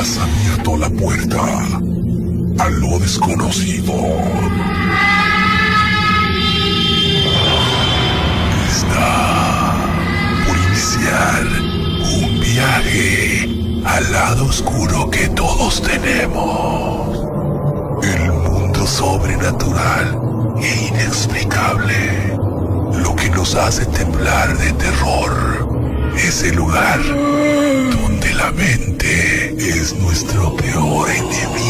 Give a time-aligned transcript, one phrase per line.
[0.00, 1.38] Has abierto la puerta
[2.58, 3.92] a lo desconocido.
[8.66, 9.74] Está
[10.46, 11.44] por iniciar
[12.16, 17.18] un viaje al lado oscuro que todos tenemos.
[18.02, 20.18] El mundo sobrenatural
[20.62, 22.38] e inexplicable.
[23.02, 27.00] Lo que nos hace temblar de terror es el lugar
[28.34, 31.60] la mente es nuestro peor enemigo.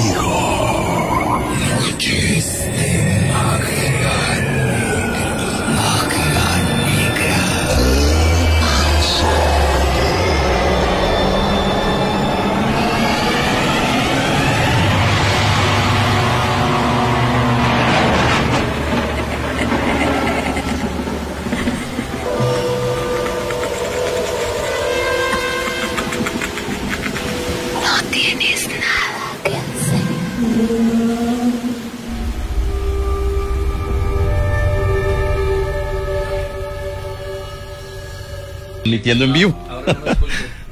[38.91, 39.69] Transmitiendo en vivo.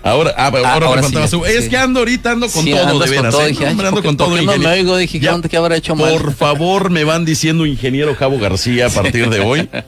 [0.02, 2.62] Ahora, ah, pero Ah, ahora, ahora te sí, su- Es que ando ahorita, ando con
[2.64, 3.30] Sí, todo, de con veras.
[3.34, 3.48] todo, ¿eh?
[3.48, 4.96] dije, ando ¿por qué- con todo, no me oigo?
[4.96, 6.10] Dije, ¿qué Ya, habrá hecho mal?
[6.12, 9.68] Por favor, me van diciendo ingeniero Javo García a partir de hoy.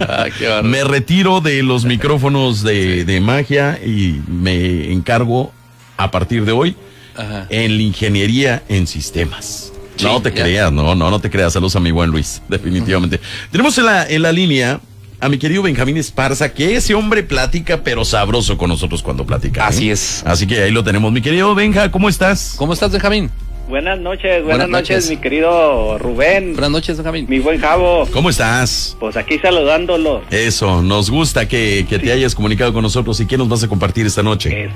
[0.00, 0.62] Ah, qué.
[0.62, 5.52] Me retiro de los micrófonos de, de magia y me encargo
[5.96, 6.76] a partir de hoy
[7.16, 7.46] Ajá.
[7.50, 9.72] en la ingeniería en sistemas.
[9.96, 10.42] Sí, no te ya.
[10.42, 11.52] creas, no, no, no te creas.
[11.52, 13.20] Saludos a mi buen Luis, definitivamente.
[13.50, 14.80] Tenemos en la, en la línea
[15.20, 19.62] a mi querido Benjamín Esparza, que ese hombre platica, pero sabroso con nosotros cuando platica.
[19.62, 19.64] ¿eh?
[19.68, 20.22] Así es.
[20.24, 21.10] Así que ahí lo tenemos.
[21.12, 22.54] Mi querido Benja, ¿cómo estás?
[22.56, 23.30] ¿Cómo estás, Benjamín?
[23.68, 25.10] Buenas noches, buenas, Buenas noches, noches.
[25.10, 27.26] mi querido Rubén, Buenas noches, Benjamín.
[27.28, 28.06] mi buen Javo.
[28.12, 28.96] ¿Cómo estás?
[28.98, 30.22] Pues aquí saludándolo.
[30.30, 33.20] Eso, nos gusta que, que te hayas comunicado con nosotros.
[33.20, 34.70] ¿Y qué nos vas a compartir esta noche?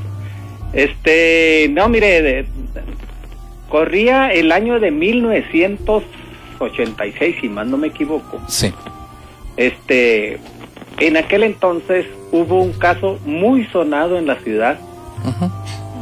[0.75, 2.47] Este, no, mire, de-
[3.71, 8.43] corría el año de 1986, si más no me equivoco.
[8.49, 8.73] Sí.
[9.57, 10.39] Este,
[10.99, 14.79] en aquel entonces hubo un caso muy sonado en la ciudad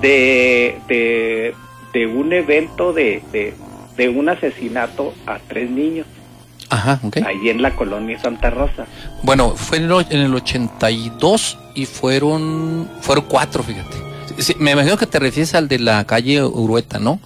[0.00, 1.54] de, de,
[1.92, 3.54] de un evento de, de,
[3.96, 6.06] de un asesinato a tres niños,
[6.70, 8.86] Ajá, ahí en la colonia Santa Rosa.
[9.24, 13.96] Bueno, fue en el, o- en el 82 y fueron fueron cuatro, fíjate.
[14.38, 17.18] Sí, me imagino que te refieres al de la calle Urueta, ¿no?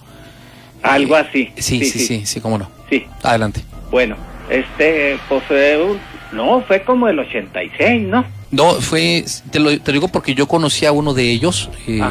[0.81, 1.51] Algo así.
[1.57, 2.67] Sí, sí, sí, sí, cómo no.
[2.89, 3.05] sí.
[3.23, 3.61] Adelante.
[3.91, 4.15] Bueno,
[4.49, 5.43] este, pues
[6.31, 8.25] no, fue como el 86, ¿no?
[8.51, 12.01] No, fue, te lo, te digo porque yo conocí a uno de ellos, eh,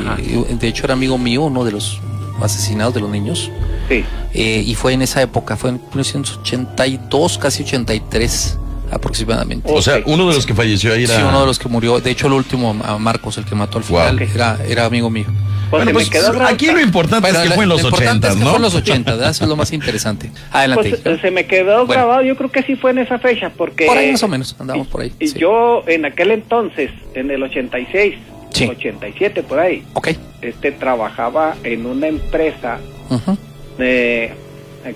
[0.50, 2.00] de hecho era amigo mío, uno de los
[2.42, 3.50] asesinados de los niños,
[3.88, 4.04] Sí.
[4.34, 8.58] eh, y fue en esa época, fue en 1982, casi 83
[8.90, 9.70] aproximadamente.
[9.72, 11.16] O sea, uno de los que falleció ahí era.
[11.16, 13.78] Sí, uno de los que murió, de hecho el último, a Marcos, el que mató
[13.78, 14.22] al final, Ok.
[14.34, 15.26] era, era amigo mío.
[15.70, 17.64] Pues Bueno, se pues, me quedó grabado- aquí lo importante Bueno, es que la- fue
[17.64, 18.50] en los lo importante ochentas, es que ¿no?
[18.50, 19.30] fue en los 80, ¿verdad?
[19.30, 20.30] Eso es lo más interesante.
[20.52, 20.96] Adelante.
[21.02, 22.02] Pues, se me quedó Bueno.
[22.02, 23.86] grabado, yo creo que sí fue en esa fecha, porque...
[23.86, 25.12] por ahí más o menos, andamos por ahí.
[25.18, 25.38] Y sí.
[25.38, 28.14] yo en aquel entonces, en el 86,
[28.50, 28.66] Sí.
[28.66, 30.10] 87 por ahí, Ok.
[30.42, 32.78] este trabajaba en una empresa
[33.10, 33.36] ujú,
[33.80, 34.32] eh,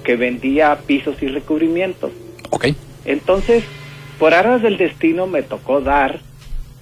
[0.05, 2.13] que vendía pisos y recubrimientos.
[2.51, 2.67] Ok.
[3.09, 3.65] Entonces,
[4.19, 6.21] por aras del destino me tocó dar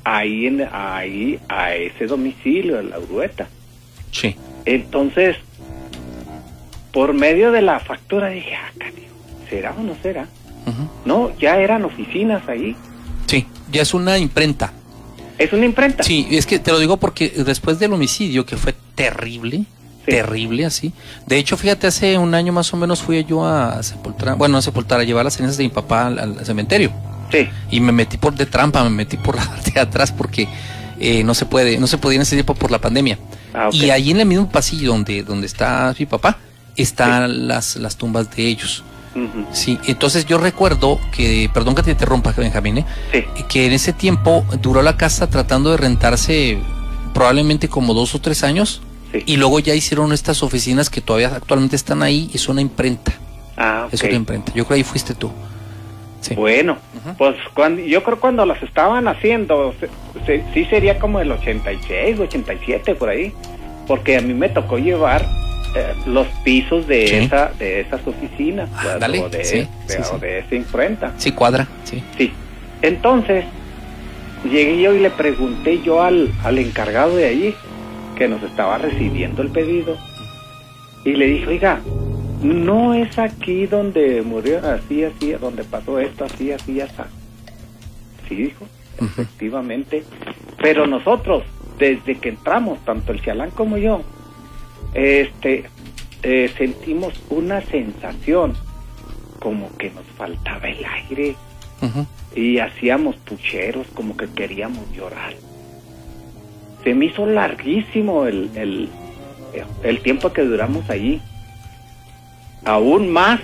[0.03, 3.48] ahí en ahí a ese domicilio, en la Urueta.
[4.10, 4.34] Sí.
[4.64, 5.37] Entonces,
[6.92, 9.14] por medio de la factura dije, ah, canijo,
[9.48, 10.26] ¿será o no será?
[11.04, 12.75] No, ya eran oficinas ahí.
[13.26, 14.72] Sí, ya es una imprenta.
[15.38, 16.03] Es una imprenta.
[16.03, 19.64] Sí, es que te lo digo porque después del homicidio, que fue terrible,
[20.06, 20.12] Sí.
[20.12, 20.93] terrible así.
[21.27, 24.62] De hecho, fíjate, hace un año más o menos fui yo a sepultar, bueno, a
[24.62, 26.93] sepultar, a llevar las cenizas de mi papá al, al cementerio.
[27.31, 27.49] Sí.
[27.71, 30.49] Y me metí por de trampa, me metí por la parte de atrás porque
[31.00, 33.19] eh, no se puede, no se podía en ese tiempo por la pandemia.
[33.53, 33.69] Ah.
[33.72, 36.38] Y ahí en el mismo pasillo donde, donde está mi papá,
[36.77, 38.84] están las, las tumbas de ellos.
[39.50, 42.84] Sí, entonces yo recuerdo que, perdón que te interrumpa, Benjamín, ¿eh?
[43.12, 43.25] Sí.
[43.49, 46.58] que en ese tiempo duró la casa tratando de rentarse
[47.14, 48.82] probablemente como dos o tres años
[49.19, 49.33] Sí.
[49.33, 53.13] y luego ya hicieron estas oficinas que todavía actualmente están ahí y es una imprenta,
[53.57, 54.09] Ah, es ok.
[54.09, 54.53] una imprenta.
[54.55, 55.31] Yo creo que ahí fuiste tú.
[56.21, 56.35] Sí.
[56.35, 56.77] Bueno,
[57.19, 59.89] pues cuando, yo creo cuando las estaban haciendo, se-
[60.27, 63.33] se- sí sería como el 86, 87 por ahí,
[63.87, 65.25] porque a mí me tocó llevar
[65.77, 67.15] eh, los pisos de Sí.
[67.17, 70.21] esa de esas oficinas pues, Ándale, o, de, sí, de- sí, o sí.
[70.21, 71.13] de esa imprenta.
[71.19, 72.03] Sí, cuadra, sí.
[72.19, 72.33] Sí.
[72.83, 73.45] Entonces,
[74.45, 77.55] llegué yo y le pregunté yo al, al encargado de allí,
[78.17, 79.97] que nos estaba recibiendo el pedido,
[81.05, 81.81] y le dije, oiga,
[82.43, 86.95] no es aquí donde murió, así, así, donde pasó esto, así, así, así.
[88.29, 88.67] Sí, dijo,
[89.01, 90.05] efectivamente.
[90.61, 91.45] Pero nosotros,
[91.79, 94.03] desde que entramos, tanto el chalán como yo,
[94.95, 95.65] este,
[96.23, 98.55] eh, sentimos una sensación
[99.39, 101.37] como que nos faltaba el aire
[102.35, 105.35] y hacíamos pucheros como que queríamos llorar.
[106.87, 108.88] Se me hizo larguísimo el, el,
[109.83, 111.21] el tiempo que duramos allí.
[112.65, 113.41] Aún más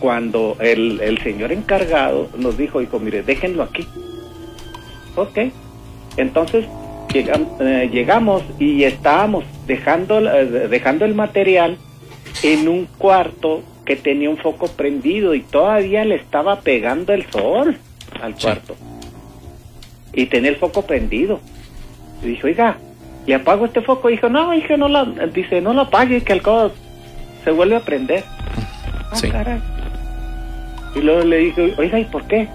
[0.00, 3.86] cuando el, el señor encargado nos dijo, hijo, mire, déjenlo aquí.
[5.14, 5.38] Ok.
[6.16, 6.64] Entonces
[7.10, 11.76] llegam- eh, llegamos y estábamos dejando, eh, dejando el material
[12.42, 17.76] en un cuarto que tenía un foco prendido y todavía le estaba pegando el sol
[18.22, 18.42] al Sí.
[18.44, 18.74] cuarto.
[20.14, 21.38] Y tenía el foco prendido.
[22.22, 22.76] Y dijo, oiga,
[23.26, 24.08] ¿le apago este foco?
[24.08, 26.70] dijo, no, dije, no la, dice, no lo apague, que al cabo
[27.44, 28.24] se vuelve a prender.
[29.10, 29.28] Ah, Sí.
[29.30, 29.60] caray.
[30.94, 32.48] Y luego le dije, oiga, ¿y por qué?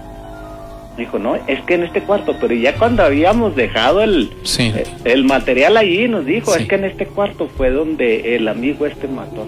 [0.96, 4.72] Dijo, no, es que en este cuarto, pero ya cuando habíamos dejado el, Sí.
[4.74, 6.62] eh, el material allí, nos dijo, Sí.
[6.62, 9.46] es que en este cuarto fue donde el amigo este mató.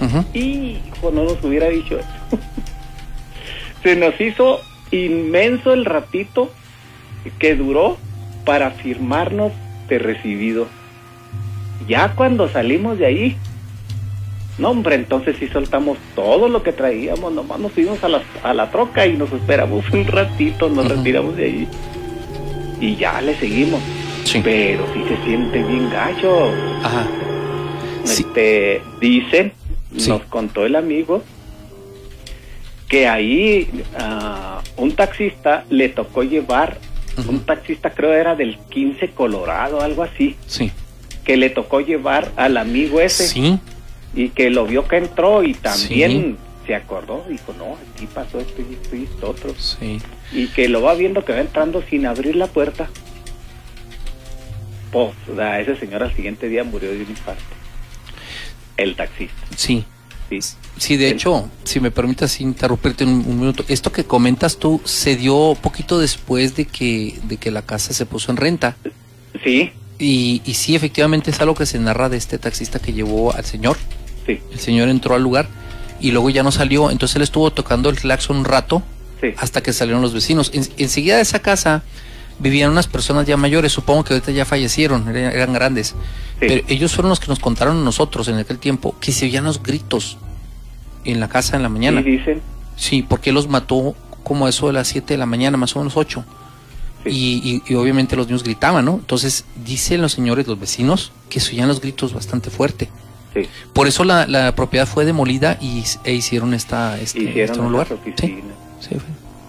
[0.00, 0.24] Ujú.
[0.32, 2.08] Hijo, no nos hubiera dicho eso.
[3.82, 4.60] Se nos hizo
[4.92, 6.52] inmenso el ratito
[7.40, 7.96] que duró
[8.50, 9.52] para firmarnos
[9.88, 10.66] de recibido.
[11.86, 13.36] Ya cuando salimos de ahí,
[14.58, 18.52] no hombre, entonces sí soltamos todo lo que traíamos, nomás nos fuimos a la, a
[18.52, 21.68] la troca y nos esperamos un ratito, nos retiramos de ahí.
[22.80, 23.80] Y ya le seguimos.
[24.24, 24.40] Sí.
[24.42, 26.50] Pero sí se siente bien gacho.
[26.82, 27.06] Ajá.
[28.02, 28.24] Sí.
[28.26, 29.52] Este, dicen,
[29.96, 30.08] Sí.
[30.08, 31.22] nos contó el amigo,
[32.88, 36.78] que ahí ah, un taxista le tocó llevar,
[37.28, 40.70] Un taxista creo era del 15 Colorado, algo así, Sí.
[41.24, 43.58] que le tocó llevar al amigo ese Sí.
[44.14, 46.36] y que lo vio que entró y también
[46.66, 50.00] se acordó, dijo, no, aquí pasó esto y esto y esto otro, Sí.
[50.32, 52.88] y que lo va viendo que va entrando sin abrir la puerta.
[54.92, 55.12] Pues,
[55.60, 57.42] ese señor al siguiente día murió de un infarto.
[58.76, 59.36] El taxista.
[59.56, 59.84] Sí.
[60.30, 60.38] Sí.
[60.78, 65.16] Sí, de hecho, si me permitas interrumpirte un, un minuto, esto que comentas tú se
[65.16, 68.76] dio poquito después de que, de que la casa se puso en renta.
[69.44, 73.34] Sí, Y, y sí, efectivamente es algo que se narra de este taxista que llevó
[73.34, 73.76] al señor.
[74.26, 75.48] sí, El señor entró al lugar
[76.00, 78.82] y luego ya no salió, entonces él estuvo tocando el claxon un rato
[79.20, 79.28] sí.
[79.36, 80.50] hasta que salieron los vecinos.
[80.54, 81.82] En- enseguida de esa casa
[82.40, 85.88] vivían unas personas ya mayores, supongo que ahorita ya fallecieron, eran, eran grandes.
[85.88, 85.94] Sí.
[86.48, 89.44] Pero ellos fueron los que nos contaron a nosotros en aquel tiempo que se oían
[89.44, 90.18] los gritos
[91.04, 92.02] en la casa en la mañana.
[92.02, 92.40] Sí, dicen.
[92.76, 95.80] Sí, porque él los mató como eso de las 7 de la mañana, más o
[95.80, 96.24] menos 8.
[97.04, 97.10] Sí.
[97.10, 98.94] Y, y- y obviamente los niños gritaban, ¿no?
[98.94, 102.88] Entonces dicen los señores, los vecinos, que se oían los gritos bastante fuerte.
[103.34, 103.42] Sí.
[103.72, 107.86] Por eso la, la propiedad fue demolida y, e hicieron esta, este, Hicieron este lugar.
[108.18, 108.42] Sí.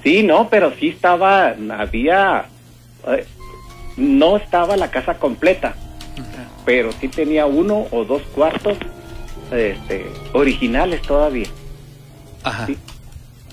[0.03, 2.45] Sí, no, pero sí estaba, había,
[3.07, 3.25] eh,
[3.97, 5.75] no estaba la casa completa,
[6.65, 8.77] pero sí tenía uno o dos cuartos
[9.51, 11.47] este, originales todavía.
[12.43, 12.67] Ajá.
[12.67, 12.77] Sí.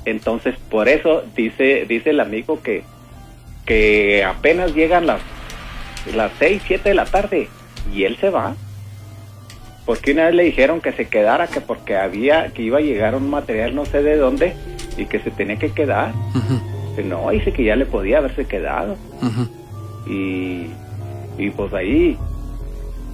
[0.05, 2.85] Entonces, por eso dice dice el amigo que
[3.67, 5.21] que apenas llegan las
[6.15, 7.49] las seis, siete de la tarde
[7.93, 8.55] y él se va.
[9.85, 13.15] Porque una vez le dijeron que se quedara, que porque había, que iba a llegar
[13.15, 14.55] un material no sé de dónde
[14.99, 16.12] y que se tenía que quedar.
[16.99, 18.97] Que No, dice que ya le podía haberse quedado.
[20.05, 20.67] Y,
[21.39, 22.19] y pues ahí,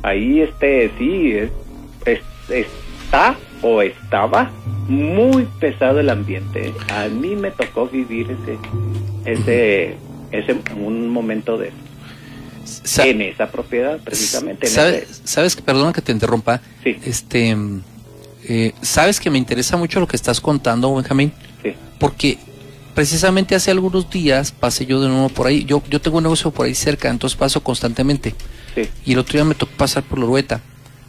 [0.02, 1.50] ahí este, sí, es-
[2.48, 2.66] es-
[3.04, 4.50] está o estaba
[4.88, 6.72] muy pesado el ambiente.
[6.88, 8.58] A mí me tocó vivir ese,
[9.30, 9.96] ese,
[10.32, 11.70] ese, un momento de
[12.64, 14.66] Sa- en esa propiedad, precisamente.
[14.66, 16.96] en ¿Sabes, ese- sabes que, perdona que te interrumpa, Sí.
[17.04, 17.54] este,
[18.48, 21.32] eh, sabes que me interesa mucho lo que estás contando, Benjamín,
[21.62, 22.38] sí, porque
[22.94, 26.50] precisamente hace algunos días pasé yo de nuevo por ahí, yo, yo tengo un negocio
[26.50, 28.34] por ahí cerca, entonces paso constantemente,
[28.74, 30.60] sí, y el otro día me tocó pasar por la Urueta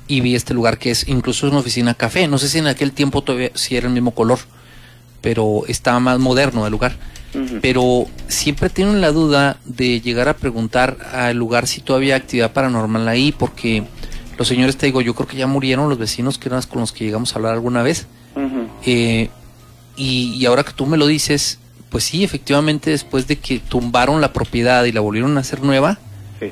[0.08, 2.92] y vi este lugar que es incluso una oficina café, no sé si en aquel
[2.92, 4.40] tiempo todavía si era el mismo color,
[5.22, 6.98] pero estaba más moderno el lugar.
[7.62, 12.54] pero siempre tienen la duda de llegar a preguntar al lugar si todavía hay actividad
[12.54, 13.84] paranormal ahí, porque
[14.38, 16.92] los señores, te digo, yo creo que ya murieron los vecinos que eran con los
[16.92, 18.08] que llegamos a hablar alguna vez.
[18.86, 19.30] Eh,
[19.98, 24.22] y, y ahora que tú me lo dices, pues sí, efectivamente, después de que tumbaron
[24.22, 25.98] la propiedad y la volvieron a hacer nueva,
[26.40, 26.52] sí.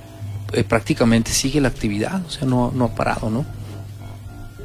[0.53, 3.45] eh, prácticamente sigue la actividad, o sea, no, no ha parado, ¿no?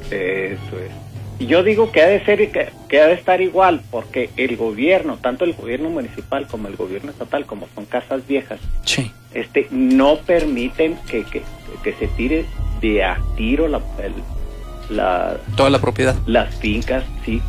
[0.09, 0.91] Eso es.
[1.39, 4.57] Y yo digo que ha de ser que, que ha de estar igual, porque el
[4.57, 9.09] gobierno, tanto el gobierno municipal como el gobierno estatal, como son casas viejas, Sí.
[9.33, 11.41] este, no permiten que, que,
[11.83, 12.45] que se tire
[12.81, 16.15] de a tiro la, el- la- Toda la propiedad.
[16.25, 17.41] las fincas, sí,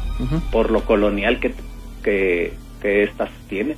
[0.52, 1.52] por lo colonial que,
[2.04, 3.76] que, que estas tienen.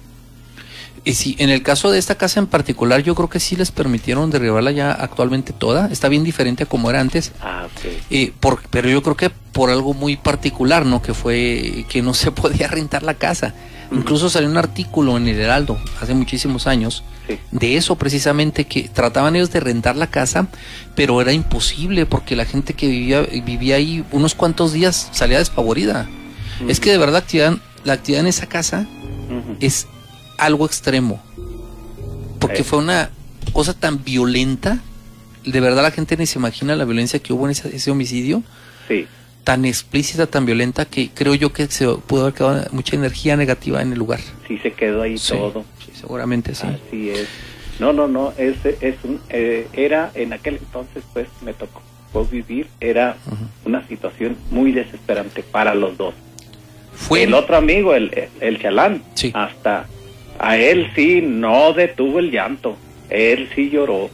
[1.04, 3.72] Y sí, en el caso de esta casa en particular, yo creo que sí les
[3.72, 5.88] permitieron derribarla ya actualmente toda.
[5.90, 7.32] Está bien diferente a como era antes.
[7.40, 7.86] Ah, ok.
[8.10, 11.02] Eh, por, pero yo creo que por algo muy particular, ¿no?
[11.02, 13.52] Que fue que no se podía rentar la casa.
[13.90, 17.38] Incluso salió un artículo en el Heraldo hace muchísimos años Sí.
[17.52, 20.48] de eso precisamente, que trataban ellos de rentar la casa,
[20.96, 26.08] pero era imposible porque la gente que vivía, vivía ahí unos cuantos días salía despavorida.
[26.66, 28.86] Es que de verdad actividad, la actividad en esa casa
[29.60, 29.86] es
[30.38, 31.22] algo extremo.
[32.38, 32.64] Porque Eh.
[32.64, 33.10] fue una
[33.52, 34.78] cosa tan violenta.
[35.44, 38.42] De verdad la gente ni se imagina la violencia que hubo en ese, ese homicidio.
[38.88, 39.06] Sí.
[39.44, 43.82] Tan explícita, tan violenta que creo yo que se pudo haber quedado mucha energía negativa
[43.82, 44.20] en el lugar.
[44.46, 45.64] Sí se quedó ahí Sí, todo.
[45.84, 46.66] sí, seguramente sí.
[46.66, 47.26] Así es.
[47.80, 51.82] No, no, no, es, es un, eh, era en aquel entonces, pues me tocó
[52.30, 53.16] vivir, era
[53.64, 56.14] una situación muy desesperante para los dos.
[56.94, 59.30] Fue el otro amigo, el, el chalán, Sí.
[59.34, 59.86] hasta
[60.38, 62.76] a él sí no detuvo el llanto,
[63.10, 64.10] él sí lloró.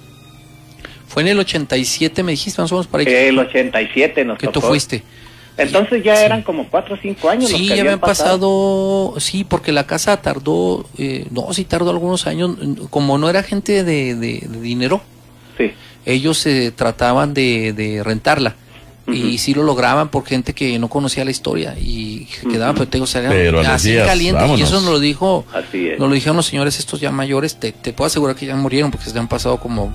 [1.06, 3.12] Fue en el 87, me dijiste, más o menos para ahí.
[3.12, 5.02] El 87 nos que tú fuiste.
[5.56, 6.24] Entonces ya Sí.
[6.24, 7.50] eran como cuatro o cinco años.
[7.50, 11.90] los Sí, que ya habían pasado, sí, porque la casa tardó, eh, no, sí tardó
[11.90, 12.56] algunos años,
[12.90, 15.00] como no era gente de, de- de dinero,
[15.56, 15.72] Sí,
[16.06, 18.54] ellos se trataban de, de rentarla.
[19.12, 22.98] Y sí lo lograban por gente que no conocía la historia y quedaban, pero te
[22.98, 24.44] digo, salían Pero los así días, caliente.
[24.56, 25.98] Y eso nos lo dijo, así es.
[25.98, 28.90] nos lo dijeron los señores estos ya mayores, te, te puedo asegurar que ya murieron
[28.90, 29.92] porque se han pasado como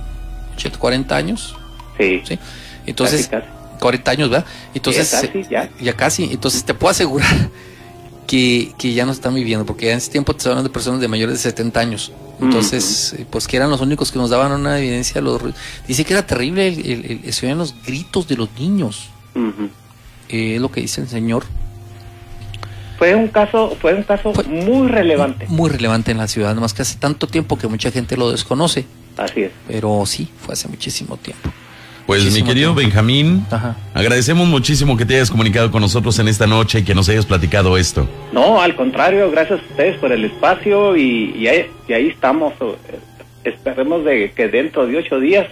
[0.56, 1.56] 80, 40 años,
[1.98, 2.38] Sí, ¿sí?
[2.86, 3.46] Entonces, casi,
[3.80, 4.46] 40 años, ¿verdad?
[4.74, 5.92] Entonces, Ya casi, ya.
[5.94, 6.24] casi.
[6.24, 7.50] Entonces, te puedo asegurar
[8.26, 11.00] que, que ya no están viviendo, porque en ese tiempo te estaban hablando de personas
[11.00, 12.12] de mayores de 70 años.
[12.40, 15.20] Entonces, eh, pues que eran los únicos que nos daban una evidencia.
[15.20, 15.40] Los,
[15.86, 19.08] dice que era terrible, el, el- el- se oían los gritos de los niños,
[20.28, 21.44] eh, es lo que dice el señor.
[22.98, 25.46] Fue un caso, fue un caso Fue- muy relevante.
[25.48, 28.86] Muy relevante en la ciudad, más que hace tanto tiempo que mucha gente lo desconoce,
[29.16, 29.52] Así es.
[29.66, 31.50] pero sí, fue hace muchísimo tiempo.
[32.06, 32.74] Pues mi querido tiempo.
[32.74, 33.76] Benjamín, Ajá.
[33.94, 37.24] agradecemos muchísimo que te hayas comunicado con nosotros en esta noche y que nos hayas
[37.24, 38.06] platicado esto.
[38.32, 42.52] No, al contrario, gracias a ustedes por el espacio y, y ahí, y ahí estamos.
[42.60, 42.98] eh,
[43.44, 45.46] Esperemos de que dentro de ocho días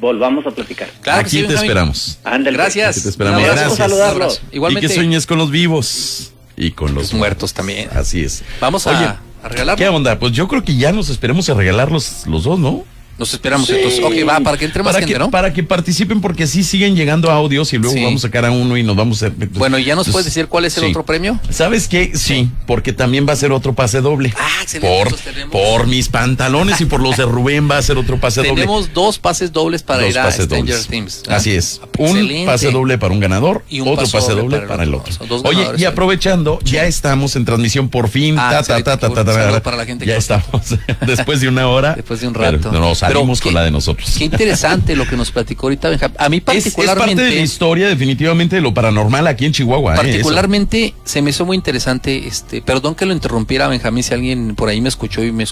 [0.00, 0.88] volvamos a platicar.
[1.02, 1.64] Claro Aquí sí, te Benjamín.
[1.64, 2.18] esperamos.
[2.24, 2.74] Ándale, pues.
[2.74, 2.96] Gracias.
[2.96, 3.42] Aquí te esperamos.
[3.42, 3.76] Gracias.
[3.76, 4.42] Saludarlos.
[4.52, 4.86] Igualmente.
[4.86, 7.88] Y que sueñes con los vivos y con los Los muertos también.
[7.94, 8.42] Así es.
[8.60, 9.76] Vamos Oye, a, a regalar.
[9.76, 10.18] ¿Qué onda?
[10.18, 12.84] Pues yo creo que ya nos esperemos a regalar los, los dos, ¿no?
[13.22, 13.74] Nos esperamos Sí.
[13.76, 14.02] entonces.
[14.02, 15.30] Ok, va, para que entre más para gente, que, ¿no?
[15.30, 18.02] Para que participen porque sí siguen llegando audios y luego Sí.
[18.02, 19.30] vamos a sacar a uno y nos vamos a...
[19.52, 20.90] Bueno, ¿y ya nos puedes decir cuál es el sí.
[20.90, 21.38] otro premio?
[21.48, 22.10] ¿Sabes qué?
[22.16, 24.34] Sí, porque también va a ser otro pase doble.
[24.36, 27.96] Ah, excelente, Por, tenemos- por mis pantalones y por los de Rubén va a ser
[27.96, 28.54] otro pase doble.
[28.54, 30.84] Tenemos dos pases dobles para Dos ir a Stranger.
[30.86, 31.22] Things.
[31.28, 31.36] ¿ah?
[31.36, 31.80] Así es.
[31.98, 32.46] Un Excelente.
[32.46, 35.14] pase doble para un ganador Y un otro pase doble para para, el otro.
[35.44, 38.36] Oye, y aprovechando, ya estamos en transmisión por fin.
[38.36, 39.32] Ah, ta, ta, excelente, ta, ta, qué ta, bueno.
[39.32, 39.62] ta, Saludo ta.
[39.62, 40.62] para la gente ya estamos.
[41.06, 41.94] Después de una hora.
[41.94, 42.72] Después de un rato.
[42.72, 44.14] No, salimos Pero con qué- la de nosotros.
[44.18, 46.16] Qué interesante lo que nos platicó ahorita Benjamín.
[46.18, 47.14] A mí Es, es particularmente...
[47.22, 49.94] parte de la historia, definitivamente, de lo paranormal aquí en Chihuahua.
[49.94, 49.96] ¿eh?
[49.96, 54.68] Particularmente se me hizo muy interesante, este, perdón que lo interrumpiera Benjamín si alguien por
[54.68, 55.44] ahí me escuchó y me,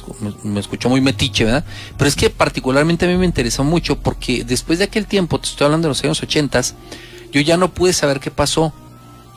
[0.45, 1.65] me- escuchó muy metiche, ¿verdad?
[1.97, 5.49] Pero es que particularmente a mí me interesó mucho porque después de aquel tiempo, te
[5.49, 6.75] estoy hablando de los años ochentas,
[7.33, 8.73] yo ya no pude saber qué pasó.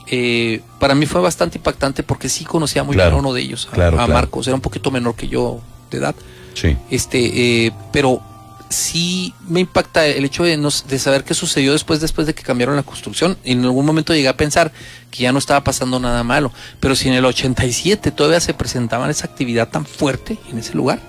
[0.06, 3.40] Eh, para mí fue bastante impactante porque sí conocía muy Claro, bien a uno de
[3.40, 4.12] ellos, a, claro, a claro.
[4.12, 6.14] Marcos, era un poquito menor que yo de edad.
[6.54, 6.76] Sí.
[6.90, 8.22] Este, eh, pero
[8.68, 12.42] sí me impacta el hecho de, no, de saber qué sucedió después, después de que
[12.42, 13.36] cambiaron la construcción.
[13.44, 14.72] En algún momento llegué a pensar
[15.10, 16.52] que ya no estaba pasando nada malo.
[16.80, 21.00] Pero si en el 87 todavía se presentaban esa actividad tan fuerte en ese lugar,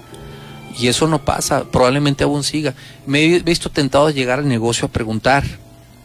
[0.77, 2.73] y eso no pasa, probablemente aún siga.
[3.05, 5.43] Me he visto tentado de llegar al negocio a preguntar,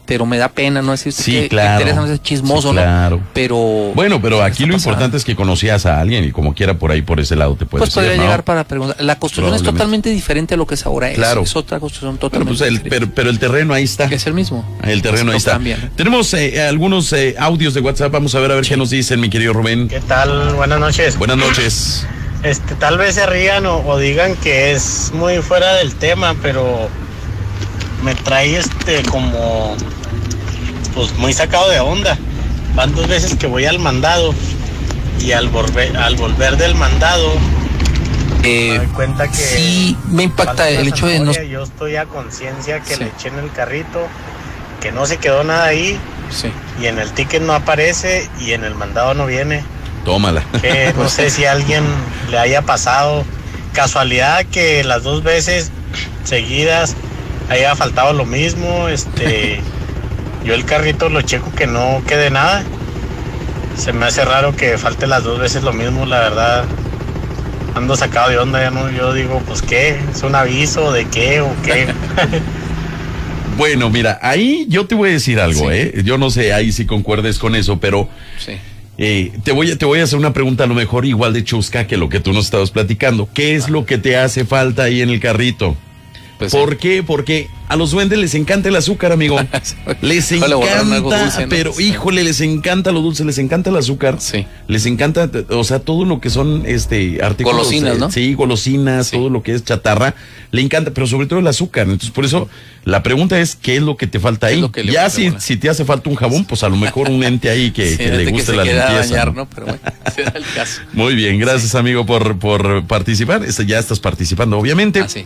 [0.05, 1.69] pero me da pena, no decir Sí, que claro.
[1.69, 2.81] me interesa, no es chismoso, Sí, ¿no?
[2.81, 3.21] claro.
[3.33, 3.55] Pero.
[3.95, 4.91] Bueno, pero ¿qué aquí lo pasando?
[4.91, 7.65] importante es que conocías a alguien y como quiera por ahí, por ese lado te
[7.65, 8.97] puedes Pues podría llegar para preguntar.
[9.01, 11.09] La construcción es totalmente diferente a lo que es ahora.
[11.09, 11.41] Es- Claro.
[11.43, 12.99] Es, otra construcción Pero, totalmente pues, el, diferente.
[13.07, 14.05] pero, pero el terreno ahí está.
[14.05, 14.65] Es el mismo.
[14.83, 15.51] El terreno ahí está.
[15.53, 15.91] cambian.
[15.95, 18.11] Tenemos eh, algunos eh, audios de WhatsApp.
[18.11, 19.87] Vamos a ver a ver qué nos dicen, mi querido Rubén.
[19.87, 20.53] ¿Qué tal?
[20.55, 21.17] Buenas noches.
[21.17, 22.05] Buenas noches.
[22.43, 26.89] Este, tal vez se rían o, o digan que es muy fuera del tema, pero
[28.01, 29.75] me trae este como
[30.95, 32.17] pues muy sacado de onda.
[32.75, 34.33] Van dos veces que voy al mandado
[35.19, 37.33] y al volver al volver del mandado
[38.43, 41.31] Eh, me doy cuenta que sí, me impacta el hecho de no.
[41.33, 43.03] Yo estoy a conciencia que Sí.
[43.03, 44.07] le eché en el carrito,
[44.81, 45.99] que no se quedó nada ahí
[46.31, 46.49] Sí.
[46.81, 49.63] y en el ticket no aparece y en el mandado no viene.
[50.05, 50.43] Tómala.
[50.61, 51.83] que no sé si a alguien
[52.31, 53.23] le haya pasado
[53.73, 55.69] casualidad que las dos veces
[56.23, 56.95] seguidas
[57.49, 59.59] haya faltado lo mismo, este
[60.45, 62.63] yo el carrito lo checo que no quede nada.
[63.77, 66.65] Se me hace raro que falte las dos veces lo mismo, la verdad.
[67.73, 71.41] ando sacado de onda, ya no, yo digo, pues qué, es un aviso de qué
[71.41, 71.87] o qué.
[73.57, 75.75] Bueno, mira, ahí yo te voy a decir algo, Sí.
[75.75, 76.01] ¿eh?
[76.05, 78.07] Yo no sé ahí si concuerdes con eso, pero
[78.39, 78.53] Sí.
[78.97, 81.43] eh, te, voy a, te voy a hacer una pregunta a lo mejor igual de
[81.43, 83.29] chusca que lo que tú nos estabas platicando.
[83.33, 85.75] ¿Qué es lo que te hace falta ahí en el carrito?
[86.41, 87.03] Pues, ¿Por qué?
[87.03, 89.39] Porque a los duendes les encanta el azúcar, amigo.
[90.01, 91.49] Les encanta, dulce, ¿no?
[91.49, 94.15] pero híjole, les encanta lo dulce, les encanta el azúcar.
[94.19, 94.47] Sí.
[94.67, 97.59] Les encanta, o sea, todo lo que son este artículos.
[97.59, 98.11] Golosinas, eh, ¿no?
[98.11, 99.17] Sí, golosinas, Sí.
[99.17, 100.15] todo lo que es chatarra,
[100.49, 101.83] le encanta, pero sobre todo el azúcar.
[101.83, 102.49] Entonces, por eso,
[102.85, 104.69] la pregunta es, ¿qué es lo que te falta ¿Qué es ahí?
[104.69, 107.51] que ya si, si te hace falta un jabón, pues a lo mejor un ente
[107.51, 109.25] ahí que, Sí, que le guste la limpieza.
[109.25, 109.33] ¿no?
[109.33, 109.45] ¿no?
[109.47, 109.79] Pero bueno,
[110.33, 110.81] el caso.
[110.93, 113.45] Muy bien, gracias amigo por, por participar.
[113.45, 115.01] Este, ya estás participando, obviamente.
[115.01, 115.25] Ah, sí.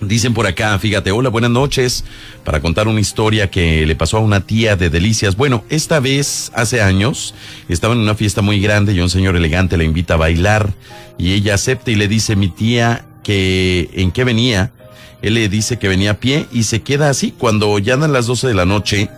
[0.00, 2.04] Dicen por acá, fíjate, hola, buenas noches,
[2.42, 5.36] para contar una historia que le pasó a una tía de Delicias.
[5.36, 7.34] Bueno, esta vez, hace años,
[7.68, 10.72] estaba en una fiesta muy grande y un señor elegante la invita a bailar
[11.18, 14.72] y ella acepta y le dice mi tía que en qué venía.
[15.20, 17.34] Él le dice que venía a pie y se queda así.
[17.36, 19.10] Cuando ya dan las 12 de la noche,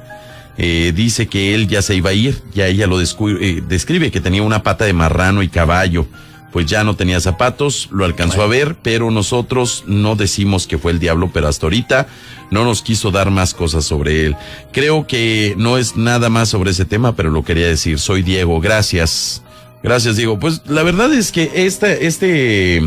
[0.59, 4.21] eh, dice que él ya se iba a ir, ya ella lo eh, describe que
[4.21, 6.09] tenía una pata de marrano y caballo,
[6.53, 10.93] pues ya no tenía zapatos, lo alcanzó a ver, pero nosotros no decimos que fue
[10.93, 12.07] el diablo, pero hasta ahorita
[12.51, 14.37] no nos quiso dar más cosas sobre él.
[14.73, 17.99] Creo que no es nada más sobre ese tema, pero lo quería decir.
[17.99, 19.43] Soy Diego, gracias.
[19.83, 20.39] Gracias, Diego.
[20.39, 22.83] Pues la verdad es que este, este,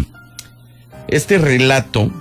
[1.07, 2.12] este relato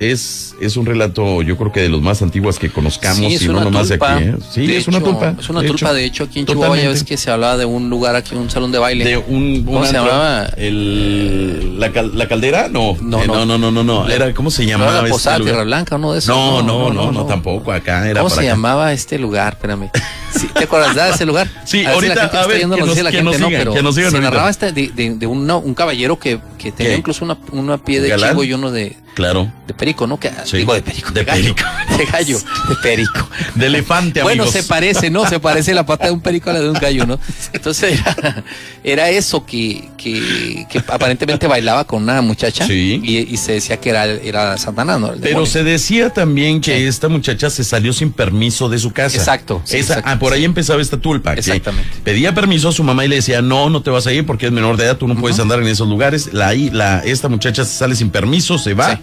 [0.00, 3.42] es, es un relato, yo creo que de los más antiguos que conozcamos Sí, es
[3.42, 4.14] y no una nomás tulpa.
[4.14, 4.28] de aquí.
[4.30, 4.34] ¿eh?
[4.50, 5.34] Sí, De es una hecho, tulpa.
[5.38, 5.94] Es una de tulpa, hecho.
[5.94, 7.04] de hecho, aquí en Chihuahua ya ves Totalmente.
[7.04, 9.04] que se hablaba de un lugar aquí, un salón de baile.
[9.04, 10.10] De un, ¿Cómo un se antro.
[10.12, 10.46] llamaba?
[10.56, 12.68] El, la, cal- la caldera?
[12.68, 12.96] No.
[13.00, 13.44] No, Eh, no.
[13.44, 14.08] no, no, no, no.
[14.08, 15.52] Era, ¿cómo se ¿No llamaba la este Posada lugar?
[15.52, 16.34] Tierra Blanca, uno de esos?
[16.34, 17.70] No, no, no, no, tampoco.
[17.70, 18.56] Acá era ¿Cómo para se acá.
[18.56, 19.52] llamaba este lugar?
[19.54, 19.90] Espérame.
[20.34, 21.48] Sí, ¿Te acuerdas de ese lugar?
[21.64, 25.26] Sí, A ahorita, a ver, que nos sigan, que nos sigan se narraba este de,
[25.26, 29.52] un, caballero que, que tenía incluso una, una pie de chivo y uno de, Claro.
[29.66, 30.18] de perico, ¿no?
[30.20, 30.58] Que, Sí.
[30.58, 31.10] Digo, de perico.
[31.10, 31.68] De gallo, perico.
[31.98, 33.28] De gallo, de perico.
[33.54, 34.58] De elefante, Bueno, amigos.
[34.58, 35.28] se parece, ¿no?
[35.28, 37.18] Se parece la pata de un perico a la de un gallo, ¿no?
[37.52, 38.44] Entonces era,
[38.84, 43.00] era eso que, que, que aparentemente bailaba con una muchacha Sí.
[43.02, 45.12] y, y se decía que era, era Satanás, ¿no?
[45.20, 46.84] Pero se decía también que Sí.
[46.84, 49.16] esta muchacha se salió sin permiso de su casa.
[49.16, 51.34] Exacto, sí, Esa- exacto, ah, por ahí empezaba esta tulpa.
[51.34, 51.90] que Exactamente.
[52.04, 54.46] Pedía permiso a su mamá y le decía, no, no te vas a ir porque
[54.46, 56.32] es menor de edad, tú no puedes andar en esos lugares.
[56.32, 59.02] La, la, esta muchacha se sale sin permiso, se va, Sí.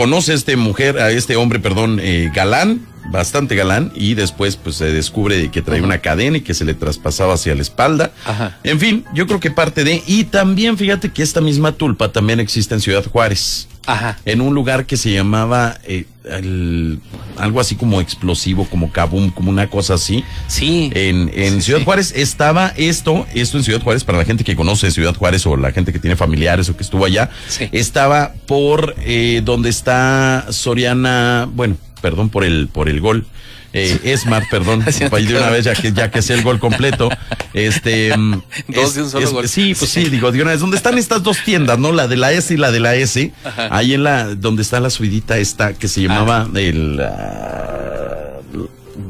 [0.00, 4.76] Conoce a este mujer, a este hombre, perdón, eh, galán, bastante galán, y después pues
[4.76, 8.10] se descubre que traía una cadena y que se le traspasaba hacia la espalda.
[8.24, 8.58] Ajá.
[8.64, 12.40] En fin, yo creo que parte de, y también fíjate que esta misma tulpa también
[12.40, 14.18] existe en Ciudad Juárez Ajá.
[14.26, 17.00] en un lugar que se llamaba eh, el-
[17.38, 20.22] algo así como explosivo, como kabum, como una cosa así.
[20.48, 20.90] Sí.
[20.94, 21.84] En, en Sí, Ciudad sí.
[21.86, 25.56] Juárez estaba esto, esto en Ciudad Juárez, para la gente que conoce Ciudad Juárez o
[25.56, 27.68] la gente que tiene familiares o que estuvo allá, Sí.
[27.72, 33.26] estaba por eh, donde está Soriana, bueno, perdón por el, por el gol.
[33.72, 37.08] Eh, Esmar, perdón, ahí de una vez ya que ya que sé el gol completo,
[37.54, 39.48] este mm, Dos de un solo gol.
[39.48, 41.92] sí, pues sí, digo, de una vez, donde están estas dos tiendas, ¿no?
[41.92, 43.68] La de la S y la de la S, Ajá.
[43.70, 48.40] ahí en la, donde está la subidita esta que se llamaba el ah,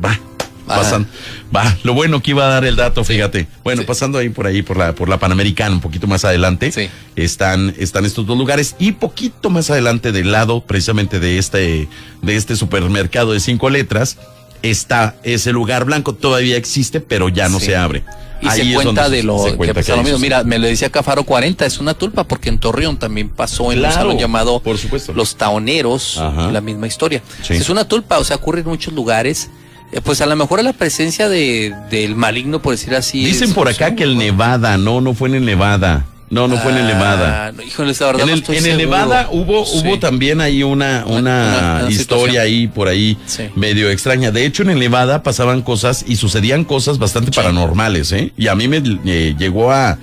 [0.05, 0.19] va,
[0.67, 1.07] pasan,
[1.55, 3.49] va, lo bueno que iba a dar el dato, fíjate.
[3.65, 3.87] Bueno, Sí.
[3.89, 6.89] pasando ahí por ahí, por la, por la Panamericana, un poquito más adelante, Sí.
[7.17, 11.89] están, están estos dos lugares, y poquito más adelante del lado, precisamente de este,
[12.23, 14.19] de este supermercado de cinco letras,
[14.63, 17.67] está ese lugar blanco, todavía existe, pero ya no Sí.
[17.67, 18.05] se abre.
[18.43, 20.19] Y Ahí se cuenta de lo se que pasó lo mismo.
[20.19, 23.79] Mira, me lo decía Cafaro 40, es una tulpa porque en Torreón también pasó en
[23.81, 25.13] un Claro, salón llamado por supuesto.
[25.13, 26.19] Los Taoneros,
[26.51, 27.23] la misma historia.
[27.43, 27.55] Sí.
[27.55, 29.51] Es una tulpa, o sea, ocurre en muchos lugares.
[29.93, 33.25] Eh, Pues a lo mejor la presencia de, del maligno, por decir así.
[33.25, 36.07] Dicen por acá que el Nevada, no, no fue en el Nevada.
[36.31, 37.47] No, no fue en el Nevada.
[37.49, 38.29] Ah, no, híjole, la verdad En
[38.65, 38.77] el, en.
[38.77, 39.83] Nevada hubo, Sí.
[39.85, 42.43] hubo también ahí una, Una- una, una- una historia situación.
[42.45, 43.45] ahí por ahí Sí.
[43.57, 44.31] medio extraña.
[44.31, 48.33] De hecho, en el Nevada pasaban cosas y sucedían cosas bastante paranormales, ¿eh?
[48.37, 49.99] Y a mí me eh, llegó a,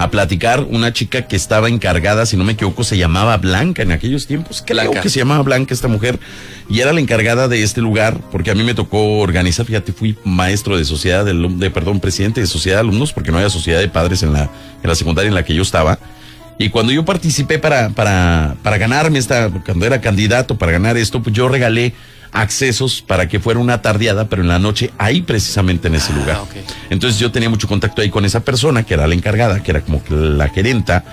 [0.00, 3.92] a platicar una chica que estaba encargada, si no me equivoco, se llamaba Blanca en
[3.92, 4.64] aquellos tiempos.
[4.66, 5.02] Creo Blanca.
[5.02, 6.18] que se llamaba Blanca esta mujer
[6.70, 10.16] y era la encargada de este lugar porque a mí me tocó organizar, fíjate, fui
[10.24, 13.78] maestro de sociedad de, de perdón, presidente de sociedad de alumnos porque no había sociedad
[13.78, 15.98] de padres en la, en la secundaria en la que yo estaba.
[16.56, 21.22] Y cuando yo participé para, para, para ganarme esta, cuando era candidato para ganar esto,
[21.22, 21.92] pues yo regalé
[22.32, 26.16] accesos para que fuera una tardeada, pero en la noche ahí precisamente en ese Ah,
[26.16, 26.40] lugar.
[26.90, 29.80] Entonces yo tenía mucho contacto ahí con esa persona, que era la encargada, que era
[29.82, 31.04] como la gerenta,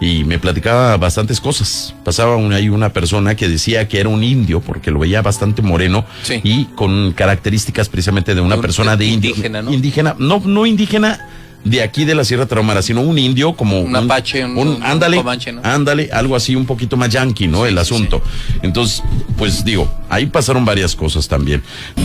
[0.00, 1.94] y me platicaba bastantes cosas.
[2.04, 5.62] Pasaba una, ahí una persona que decía que era un indio, porque lo veía bastante
[5.62, 6.40] moreno, Sí.
[6.42, 9.72] y con características precisamente de una Un- persona de indígena, ¿no?
[9.72, 11.28] Indígena, no, no indígena
[11.64, 15.18] de aquí de la Sierra Tarahumara, sino un indio como Un apache, un- un ándale,
[15.18, 15.60] comanche, ¿no?
[15.64, 17.66] ándale, algo así un poquito más yankee, ¿no?
[17.66, 18.22] El sí, asunto.
[18.62, 19.02] Entonces,
[19.38, 21.62] pues digo, ahí pasaron varias cosas también.
[21.96, 22.02] El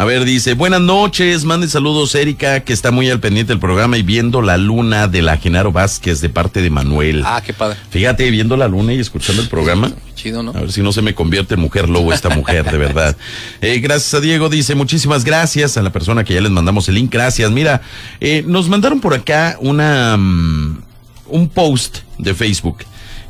[0.00, 3.98] A ver, dice, buenas noches, mande saludos Erika, que está muy al pendiente del programa
[3.98, 7.22] y viendo la luna de la Genaro Vázquez de parte de Manuel.
[7.26, 7.76] Ah, qué padre.
[7.90, 9.92] Fíjate, viendo la luna y escuchando el programa.
[10.14, 10.52] Chido, ¿no?
[10.52, 13.14] A ver si no se me convierte en mujer lobo esta mujer, de verdad.
[13.60, 16.94] Eh, gracias a Diego, dice, muchísimas gracias a la persona que ya les mandamos el
[16.94, 17.50] link, gracias.
[17.50, 17.82] Mira,
[18.20, 20.82] eh, nos mandaron por acá una mm,
[21.26, 22.78] un post de Facebook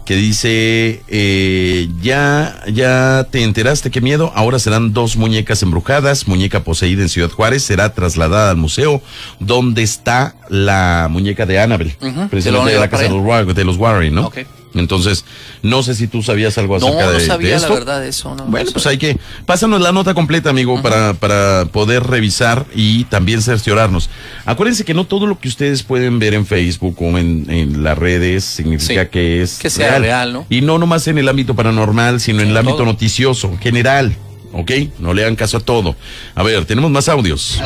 [0.05, 6.65] que dice, eh, ya, ya te enteraste qué miedo, ahora serán dos muñecas embrujadas, muñeca
[6.65, 9.03] poseída en Ciudad Juárez, será trasladada al museo
[9.39, 11.97] donde está la muñeca de Annabel,
[12.31, 14.27] precisamente de la casa de los, Warren, ¿no?
[14.27, 14.39] Ok.
[14.75, 15.25] Entonces,
[15.63, 17.75] no sé si tú sabías algo No, acerca no de, de sabía la esto.
[17.75, 18.35] verdad de eso.
[18.35, 19.19] No, Bueno, no pues hay que.
[19.47, 24.11] Pásanos la nota completa, amigo, para, para poder revisar y también cerciorarnos.
[24.47, 27.99] Acuérdense que no todo lo que ustedes pueden ver en Facebook o en, en las
[27.99, 29.09] redes significa Sí.
[29.11, 29.59] que es.
[29.59, 30.47] Que sea real, ¿no?
[30.49, 32.87] Y no nomás en el ámbito paranormal, sino en el ámbito todo.
[32.87, 34.15] noticioso, general.
[34.53, 34.71] ¿Ok?
[34.99, 35.95] No le hagan caso a todo.
[36.35, 37.61] A ver, tenemos más audios.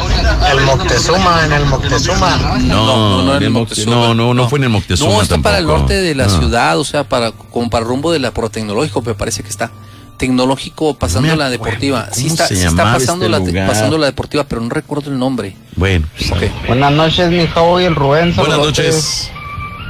[0.53, 2.37] El Moctezuma, en el Moctezuma.
[2.61, 3.95] No, no, no, en en el Moctezuma.
[3.95, 5.13] no, no, no fue en el Moctezuma.
[5.13, 6.39] No, está para el norte de la No.
[6.39, 9.71] ciudad, o sea, para como para el rumbo de la protecnológico, me parece que está.
[10.19, 12.09] Tecnológico pasando la deportiva.
[12.13, 15.57] Sí está, sí está pasando, este la, pasando la deportiva, pero no recuerdo el nombre.
[15.75, 16.67] Bueno, pues, Ok.
[16.69, 18.35] Buenas noches, mi Javo y el Rubén.
[18.37, 19.31] buenas noches.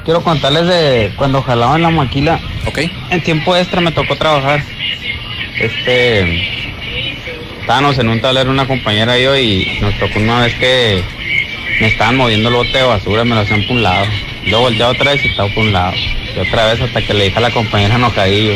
[0.04, 2.40] Quiero contarles de cuando jalaban la maquila.
[2.66, 2.78] ¿Ok?
[3.10, 4.62] En tiempo extra me tocó trabajar.
[5.58, 6.64] Este.
[7.60, 11.02] Estábamos en un tablero una compañera y yo y nos tocó una vez que
[11.80, 14.06] me estaban moviendo el bote de basura, me lo hacían por un lado.
[14.46, 15.94] Yo volteaba otra vez y estaba por un lado.
[16.36, 18.54] Y otra vez hasta que le dije a la compañera enojadillo.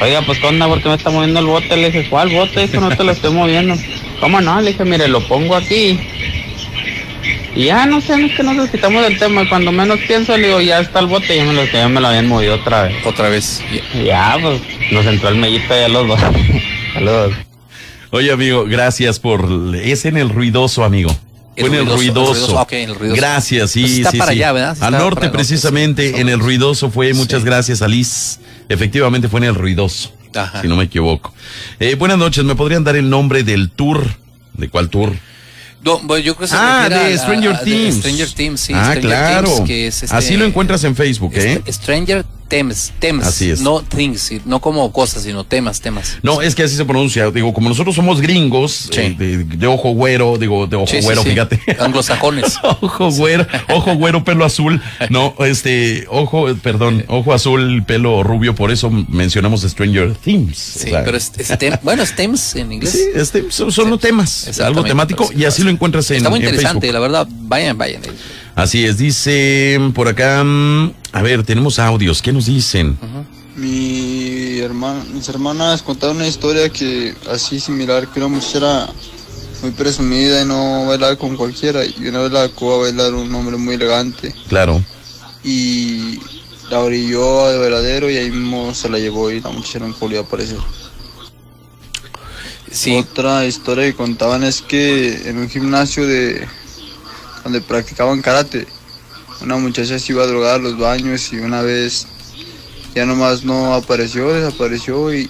[0.00, 0.66] Oiga, pues ¿qué onda?
[0.66, 1.76] ¿Por qué me está moviendo el bote?
[1.76, 2.64] Le dije, ¿cuál bote?
[2.64, 3.76] Eso no te lo estoy moviendo.
[4.18, 4.60] ¿Cómo no?
[4.60, 5.98] Le dije, mire, lo pongo aquí.
[7.54, 9.48] Y ya no sé, es que nos quitamos del tema.
[9.48, 12.08] Cuando menos pienso, le digo, ya está el bote, ya me lo, ya me lo
[12.08, 12.94] habían movido otra vez.
[13.06, 13.60] Otra vez.
[14.04, 16.20] Ya, pues nos entró el mellito ya los dos.
[16.94, 17.34] Saludos.
[18.10, 19.74] Oye, amigo, gracias por.
[19.82, 21.14] Es en el ruidoso, amigo.
[21.54, 22.32] El Fue en el ruidoso, el ruidoso.
[22.46, 23.20] ruidoso, ok, el ruidoso.
[23.20, 24.38] Gracias, sí, Pues está sí, para sí.
[24.38, 24.68] allá, ¿verdad?
[24.70, 27.12] Al norte, para el norte, precisamente, sí, en el ruidoso fue.
[27.14, 27.46] Muchas Sí.
[27.46, 28.38] gracias, Alice.
[28.70, 30.12] Efectivamente fue en el ruidoso.
[30.34, 30.62] Ajá.
[30.62, 31.34] Si no me equivoco.
[31.78, 34.02] Eh, buenas noches, ¿me podrían dar el nombre del tour?
[34.54, 35.12] ¿De cuál tour?
[35.84, 37.96] No, bueno, yo creo que se Ah, de a- Stranger a- de Things.
[37.96, 38.72] Stranger Things, sí.
[38.74, 39.64] Ah, Stranger claro.
[39.64, 41.60] Que es este- Así lo encuentras en Facebook, ¿eh?
[41.64, 43.26] Str- Stranger Themes, Themes.
[43.26, 43.62] Así es.
[43.62, 46.18] No things, no como cosas, sino temas, temas.
[46.22, 47.30] No, es que así se pronuncia.
[47.30, 49.00] Digo, como nosotros somos gringos, Sí.
[49.00, 51.30] eh, de, de ojo güero, digo, de ojo Sí, güero, sí.
[51.30, 51.60] fíjate.
[51.80, 52.58] Anglosajones.
[52.62, 54.82] ojo güero, ojo güero, pelo azul.
[55.08, 60.58] No, este, ojo, perdón, ojo azul, pelo rubio, por eso mencionamos Stranger Things.
[60.58, 62.92] Sí, pero es, es tem- bueno, es Themes en inglés.
[62.92, 66.40] Sí, este, son, son los temas, algo temático, y así lo encuentras en, Está muy
[66.40, 66.94] en interesante, Facebook.
[66.94, 67.28] la verdad.
[67.30, 68.02] Vayan, vayan.
[68.54, 72.98] Así es, dice por acá, mm, a ver, tenemos audios, ¿qué nos dicen?
[73.56, 78.88] Mi hermana, mis hermanas contaron una historia que así similar que una muchacha era
[79.60, 83.32] muy presumida y no bailaba con cualquiera y una vez la dejó a bailar un
[83.34, 84.82] hombre muy elegante Claro.
[85.44, 86.18] y
[86.70, 90.20] la orilló al bailadero y ahí mismo se la llevó y la muchacha no volvió
[90.20, 90.56] a aparecer.
[92.70, 96.48] Sí, Otra historia que contaban es que en un gimnasio de
[97.44, 98.66] donde practicaban karate,
[99.42, 102.06] una muchacha se iba a drogar a los baños y una vez
[102.94, 105.28] ya nomás no apareció, desapareció y,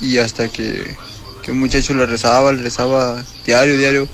[0.00, 0.96] y hasta que,
[1.42, 4.08] que un muchacho le rezaba, le rezaba diario, diario,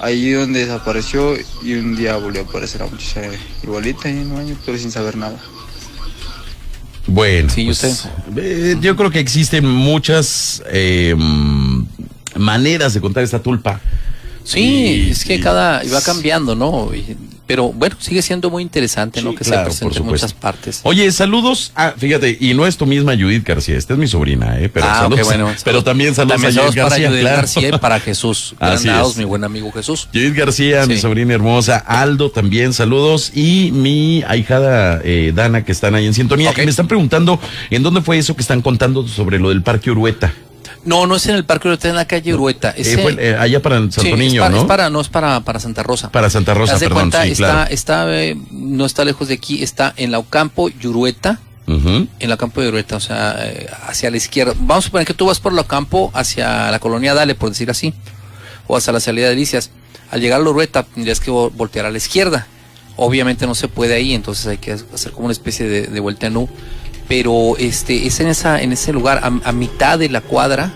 [0.00, 3.22] ahí donde desapareció y un día volvió a aparecer la muchacha
[3.62, 5.38] igualita ahí en el baño, pero sin saber nada.
[7.06, 8.10] Bueno, Sí, pues, usted.
[8.36, 11.84] eh, yo creo que existen muchas eh, mm,
[12.36, 13.80] maneras de contar esta tulpa.
[14.44, 16.94] sí, Y- es que y- cada va cambiando, ¿no?
[16.94, 17.16] Y-
[17.48, 19.30] pero bueno, sigue siendo muy interesante, ¿no?
[19.30, 20.80] Sí, Que claro, se presente en muchas partes.
[20.82, 21.72] Oye, saludos.
[21.74, 24.68] Ah, fíjate, y no es tu misma Judith García, esta es mi sobrina, ¿eh?
[24.68, 25.24] Pero ah, saludos.
[25.24, 25.50] bueno.
[25.64, 27.36] Pero también saludos También a saludos Judith para García, Judith claro.
[27.38, 28.54] García y para Jesús.
[28.60, 30.10] Granados, mi buen amigo Jesús.
[30.12, 35.94] Judith García, mi sobrina hermosa, Aldo también, saludos, y mi ahijada eh, Dana, que están
[35.94, 36.50] ahí en sintonía.
[36.50, 36.58] Ok.
[36.58, 39.90] Y me están preguntando en dónde fue eso que están contando sobre lo del Parque
[39.90, 40.34] Urueta.
[40.88, 42.70] No, no es en el Parque Urueta, en la calle Urueta.
[42.70, 44.60] Es Eh, eh, allá para Santo sí, es Niño, para- ¿no?
[44.62, 46.10] Es para, no es para, para Santa Rosa.
[46.10, 47.70] Para Santa Rosa, perdón, cuenta, sí, está, claro.
[47.70, 52.34] está, eh, no está lejos de aquí, está en la Ocampo y Urueta, en la
[52.36, 54.54] Ocampo y Urueta, o sea, eh, hacia la izquierda.
[54.58, 57.70] Vamos a suponer que tú vas por la Ocampo hacia la colonia Dale, por decir
[57.70, 57.92] así,
[58.66, 59.70] o hacia la salida de Delicias.
[60.10, 62.46] Al llegar a la Urueta tendrías que vo- voltear a la izquierda
[63.00, 66.26] Obviamente no se puede ahí, entonces hay que hacer como una especie de, de vuelta
[66.26, 66.48] en U.
[67.08, 70.72] Pero este, es en, esa, en ese lugar, a, a mitad de la cuadra,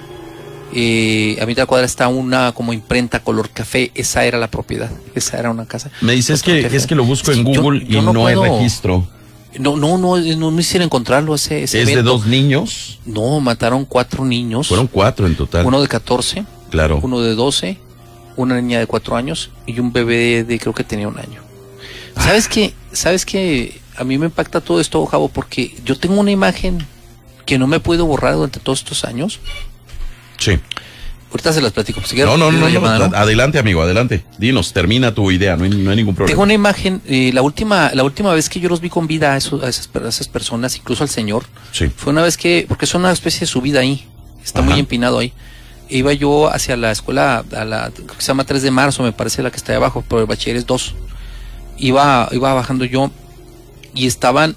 [0.75, 3.90] eh, a mitad de la cuadra está una como imprenta color café.
[3.95, 5.90] Esa era la propiedad, esa era una casa.
[6.01, 6.77] Me dices que, café.
[6.77, 9.07] es que lo busco en Sí, Google yo y no no, hay registro.
[9.59, 12.99] No, no, no, no, no hicieron encontrarlo ese, ese Es de dos niños.
[13.05, 14.68] No, mataron cuatro niños.
[14.68, 15.66] Fueron cuatro en total.
[15.66, 17.01] Uno de 14, claro.
[17.03, 17.77] uno de 12,
[18.37, 21.42] una niña de 4 años y un bebé de, creo que tenía un año.
[22.16, 22.75] ¿Sabes qué?
[22.92, 23.81] ¿Sabes qué?
[23.96, 26.85] A mí me impacta todo esto, Javo, porque yo tengo una imagen
[27.46, 29.40] que no me puedo borrar durante todos estos años.
[30.38, 30.59] Sí.
[31.31, 32.00] Ahorita se las platico.
[32.00, 33.16] pues, No, no, no, no, llamada, ¿no?
[33.16, 34.22] Adelante, amigo, adelante.
[34.38, 36.33] Dinos, termina tu idea, no hay, no hay ningún problema.
[36.33, 39.33] Tengo una imagen, eh, la última la última vez que yo los vi con vida
[39.33, 41.90] a, esos- a esas, a esas personas, incluso al señor, Sí.
[41.96, 44.07] fue una vez que, porque es una especie de subida ahí,
[44.44, 44.68] está Ajá.
[44.70, 45.33] muy empinado ahí.
[45.88, 49.12] Iba yo hacia la escuela, a la creo que se llama 3 de marzo, me
[49.12, 50.94] parece la que está ahí abajo, pero el bachiller es 2.
[51.78, 53.11] Iba, iba bajando yo
[53.94, 54.57] y estaban,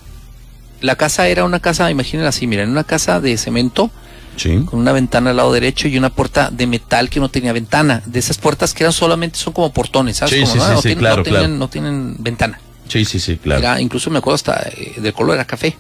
[0.82, 3.92] la casa era una casa, imaginen así, miren, una casa de cemento
[4.38, 4.60] Sí.
[4.66, 8.04] con una ventana al lado derecho y una puerta de metal que no tenía ventana.
[8.06, 10.34] De esas puertas que eran solamente, son como portones, ¿sabes?
[10.34, 10.74] Sí, Como, sí, ¿no?
[10.74, 11.56] no, tienen, claro, no, tienen, claro.
[11.58, 12.60] no tienen ventana.
[12.90, 13.60] Sí, sí, sí, claro.
[13.62, 15.78] Era, incluso me acuerdo hasta eh, del color era café.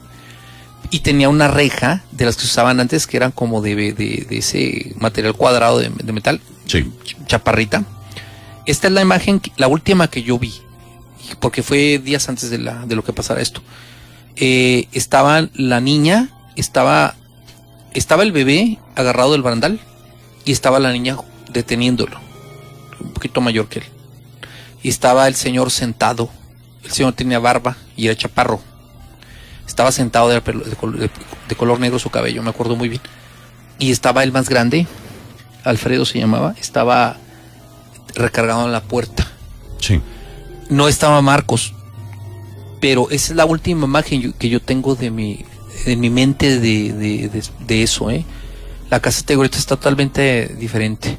[0.89, 4.26] Y tenía una reja de las que se usaban antes, que eran como de, de,
[4.30, 6.39] de ese material cuadrado de, de metal,
[7.28, 7.84] chaparrita.
[8.65, 10.54] Esta es la imagen, la última que yo vi,
[11.40, 13.62] porque fue días antes de, la, de lo que pasara esto.
[14.36, 17.16] Eh, estaba la niña, estaba,
[17.94, 19.80] estaba el bebé agarrado del barandal
[20.44, 21.18] y estaba la niña
[21.52, 22.20] deteniéndolo,
[23.00, 23.86] un poquito mayor que él.
[24.84, 26.30] Y estaba el señor sentado.
[26.84, 28.62] El señor tenía barba y era chaparro.
[29.66, 33.02] Estaba sentado de, de color negro su cabello, me acuerdo muy bien.
[33.80, 34.88] Y estaba el más grande,
[35.64, 37.18] Alfredo se llamaba, estaba
[38.14, 39.28] recargado en la puerta.
[39.80, 40.02] Sí.
[40.69, 41.73] No estaba Marcos,
[42.80, 45.45] pero esa es la última imagen yo- que yo tengo de mi,
[45.86, 48.25] de mi mente de, de, de- de eso, ¿eh?
[48.89, 51.17] La casa de ahorita está totalmente diferente.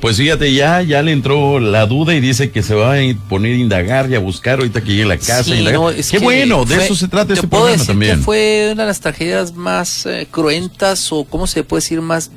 [0.00, 2.98] Pues fíjate, ya, ya le entró la duda y dice que se va a
[3.28, 5.44] poner a indagar y a buscar ahorita que llegue a la casa.
[5.44, 8.16] Sí, no, es Qué bueno, de fue- eso se trata te este programa decir también.
[8.16, 12.30] que fue una de las tragedias más eh, cruentas o cómo se puede decir más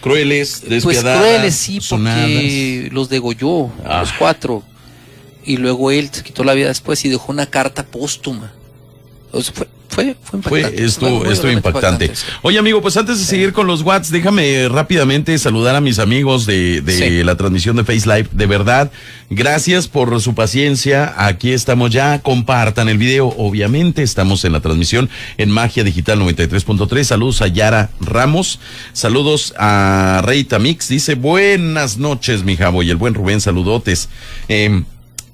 [0.00, 2.22] Crueles, pues despiadadas, crueles sí sonadas.
[2.22, 4.00] porque los degolló Ah.
[4.00, 4.62] los cuatro
[5.44, 8.52] y luego él se quitó la vida después y dejó una carta póstuma
[9.32, 9.68] O sea, fue
[10.04, 12.10] fue fue Fue impactante esto, Fue esto impactante.
[12.14, 12.24] sí.
[12.42, 16.46] Oye, amigo, pues antes de seguir con los Whats, déjame rápidamente saludar a mis amigos
[16.46, 17.24] de, de Sí.
[17.24, 18.28] la transmisión de Face Live.
[18.32, 18.90] De verdad,
[19.30, 21.14] gracias por su paciencia.
[21.16, 22.20] Aquí estamos ya.
[22.20, 23.28] Compartan el video.
[23.36, 27.04] Obviamente, estamos en la transmisión en Magia Digital 93.3.
[27.04, 28.60] Saludos a Yara Ramos.
[28.92, 30.88] Saludos a Reita Mix.
[30.88, 32.82] Dice, buenas noches, mi jabo.
[32.82, 34.08] Y el buen Rubén, saludotes.
[34.48, 34.84] Em,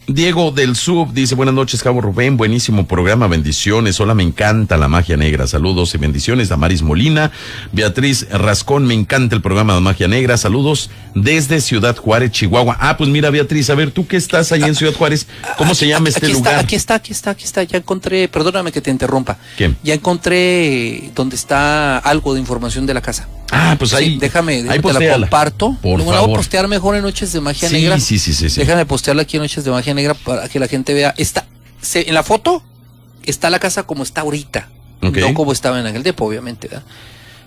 [0.06, 3.98] Diego del Sub dice buenas noches, Cabo Rubén, buenísimo programa, bendiciones.
[4.00, 5.46] Hola, me encanta la magia negra.
[5.46, 7.30] Saludos y bendiciones a Maris Molina,
[7.72, 10.36] Beatriz Rascón, me encanta el programa de magia negra.
[10.36, 12.76] Saludos desde Ciudad Juárez, Chihuahua.
[12.80, 15.88] Ah, pues mira, Beatriz, a ver, tú que estás ahí en Ciudad Juárez, ¿cómo se
[15.88, 16.52] llama este aquí lugar?
[16.52, 17.62] Está, aquí está, aquí está, aquí está.
[17.62, 19.38] Ya encontré, perdóname que te interrumpa.
[19.56, 19.72] ¿Qué?
[19.82, 23.26] Ya encontré donde está algo de información de la casa.
[23.50, 24.14] Ah, pues ahí.
[24.14, 25.76] Sí, déjame, ahí te la comparto.
[25.80, 26.36] Por a favor.
[26.38, 28.00] postear mejor en Noches de Magia Sí, Negra.
[28.00, 28.60] sí, sí, sí, sí.
[28.60, 31.14] Déjame postearla aquí en Noches de Magia Negra para que la gente vea.
[31.16, 31.46] Está,
[31.80, 32.62] se- en la foto
[33.24, 34.68] está la casa como está ahorita.
[35.00, 36.68] No como estaba en aquel tiempo, obviamente.
[36.68, 36.84] ¿verdad?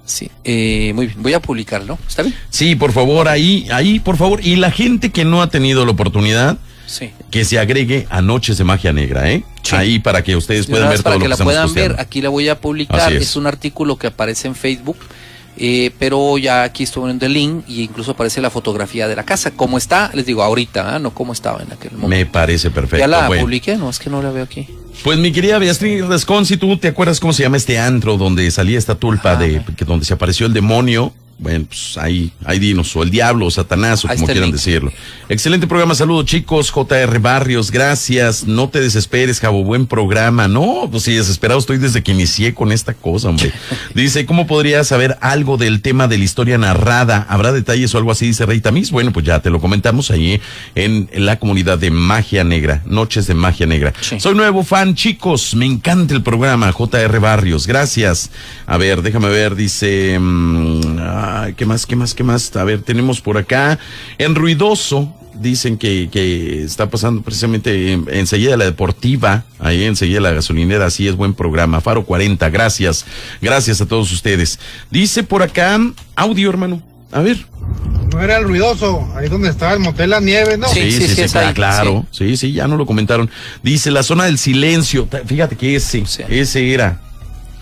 [0.06, 1.22] Sí, eh, muy bien.
[1.24, 1.98] Voy a publicarlo.
[2.08, 2.36] ¿Está bien?
[2.50, 4.40] Sí, por favor, ahí, ahí, por favor.
[4.46, 7.12] Y la gente que no ha tenido la oportunidad, Sí.
[7.32, 9.44] que se agregue a Noches de Magia Negra, ¿eh?
[9.64, 9.76] Sí.
[9.76, 11.64] Ahí para que ustedes De puedan ver vez todo para lo que que la puedan
[11.66, 11.96] posteando.
[11.96, 13.12] ver, aquí la voy a publicar.
[13.12, 13.36] Es.
[13.36, 14.98] un artículo que aparece en Facebook.
[15.58, 19.24] Eh, pero ya aquí estoy poniendo el link y incluso aparece la fotografía de la
[19.24, 19.52] casa.
[19.52, 21.00] Como está, les digo, ahorita, ¿ah?
[21.00, 22.10] no como estaba en aquel momento.
[22.10, 22.98] Me parece perfecto.
[23.00, 23.44] ya la bueno.
[23.44, 24.68] publiqué, no, es que no la veo aquí.
[25.04, 28.50] Pues mi querida Beatriz Rascón, si tú te acuerdas cómo se llama este antro donde
[28.52, 29.36] salía esta tulpa Ah.
[29.36, 33.46] de que donde se apareció el demonio, bueno, pues ahí, ahí dinos, o el diablo,
[33.46, 34.92] o Satanás, o Ahí como quieran decirlo.
[35.30, 40.48] Excelente programa, saludos chicos, JR Barrios, gracias, no te desesperes, Jabo, buen programa.
[40.48, 43.52] No, pues sí, desesperado estoy desde que inicié con esta cosa, hombre.
[43.94, 47.28] Dice, ¿cómo podría saber algo del tema de la historia narrada?
[47.30, 48.28] ¿Habrá detalles o algo así?
[48.28, 48.90] Dice Rey Tamis.
[48.90, 50.42] Bueno, pues ya te lo comentamos ahí
[50.74, 53.94] en la comunidad de Magia Negra, Noches de Magia Negra.
[54.02, 54.20] Sí.
[54.20, 55.54] Soy nuevo fan, chicos.
[55.56, 56.72] Me encanta el programa.
[56.72, 58.32] JR Barrios, gracias.
[58.66, 60.18] A ver, déjame ver, dice.
[60.20, 62.56] mm, ay, ¿Qué más, qué más, qué más?
[62.56, 63.78] A ver, tenemos por acá.
[64.18, 65.14] En Ruidoso.
[65.40, 71.08] Dicen que, que está pasando precisamente en- enseguida la deportiva, ahí enseguida la gasolinera, así
[71.08, 71.80] es buen programa.
[71.80, 73.06] Faro 40, gracias,
[73.40, 74.58] gracias a todos ustedes.
[74.90, 75.80] Dice por acá,
[76.16, 77.46] audio hermano, a ver.
[78.12, 80.68] no era el ruidoso, ahí donde estaba el motel La Nieve, ¿no?
[80.70, 82.08] Sí, sí, sí, claro.
[82.10, 82.36] Sí.
[82.36, 83.30] sí, ya no lo comentaron.
[83.62, 85.08] Dice la zona del silencio.
[85.28, 86.24] Fíjate que ese, Sí.
[86.30, 87.00] ese era.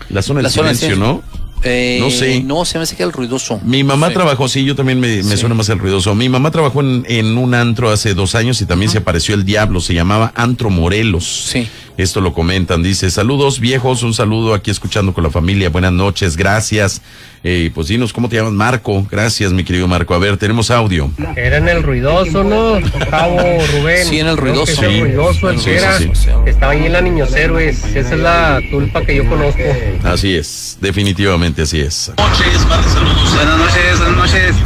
[0.08, 1.22] La zona del La zona del silencio, ¿no?
[1.66, 2.42] Eh, No sé.
[2.42, 3.60] No, se me hace que el ruidoso.
[3.64, 5.36] Mi mamá trabajó, sí, yo también me, me Sí.
[5.36, 6.14] suena más el ruidoso.
[6.14, 9.44] Mi mamá trabajó en, en un antro hace dos años y también se apareció el
[9.44, 11.48] diablo, se llamaba Antro Morelos.
[11.52, 11.68] Sí.
[11.96, 16.36] Esto lo comentan, dice, saludos viejos, un saludo aquí escuchando con la familia, buenas noches,
[16.36, 17.00] gracias.
[17.48, 18.54] Eh, pues dinos, ¿cómo te llamas?
[18.54, 20.12] Marco, gracias mi querido Marco.
[20.14, 21.08] A ver, tenemos audio.
[21.36, 22.80] Era en el ruidoso, ¿no?
[23.08, 23.38] Cabo
[23.72, 24.04] Rubén.
[24.04, 24.72] Sí, en el ruidoso.
[24.72, 25.00] Es el Sí.
[25.02, 25.96] ruidoso el Sí, que sí, era.
[25.98, 26.10] sí.
[26.46, 27.84] Estaba ahí en la Niños Héroes.
[27.84, 29.62] Esa es la tulpa que yo conozco.
[30.02, 32.10] Así es, definitivamente así es.
[32.16, 34.56] Buenas noches, buenas noches.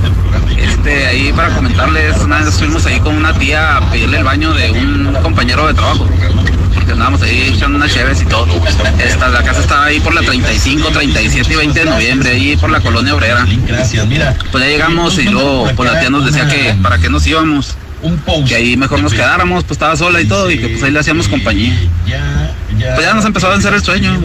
[0.56, 4.54] Este, ahí para comentarles, una vez fuimos ahí con una tía a pedirle el baño
[4.54, 6.08] de un compañero de trabajo.
[6.90, 8.48] Porque andábamos ahí echando unas cheves y todo.
[8.98, 12.68] Esta, la casa estaba ahí por la 35, 37 y 20 de noviembre, ahí por
[12.68, 13.46] la colonia obrera.
[13.64, 14.36] Gracias, mira.
[14.50, 17.76] Pues ya llegamos y luego pues la tía nos decía que para qué nos íbamos.
[18.48, 20.98] Que ahí mejor nos quedáramos, pues estaba sola y todo, y que pues ahí le
[20.98, 21.78] hacíamos compañía.
[22.06, 24.20] Pues ya nos empezó a vencer el sueño.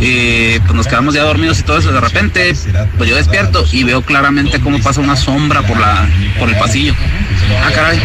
[0.00, 1.92] Y pues nos quedamos ya dormidos y todo eso.
[1.92, 2.54] De repente,
[2.96, 6.94] pues yo despierto y veo claramente cómo pasa una sombra por la por el pasillo.
[7.62, 8.00] Ah, caray.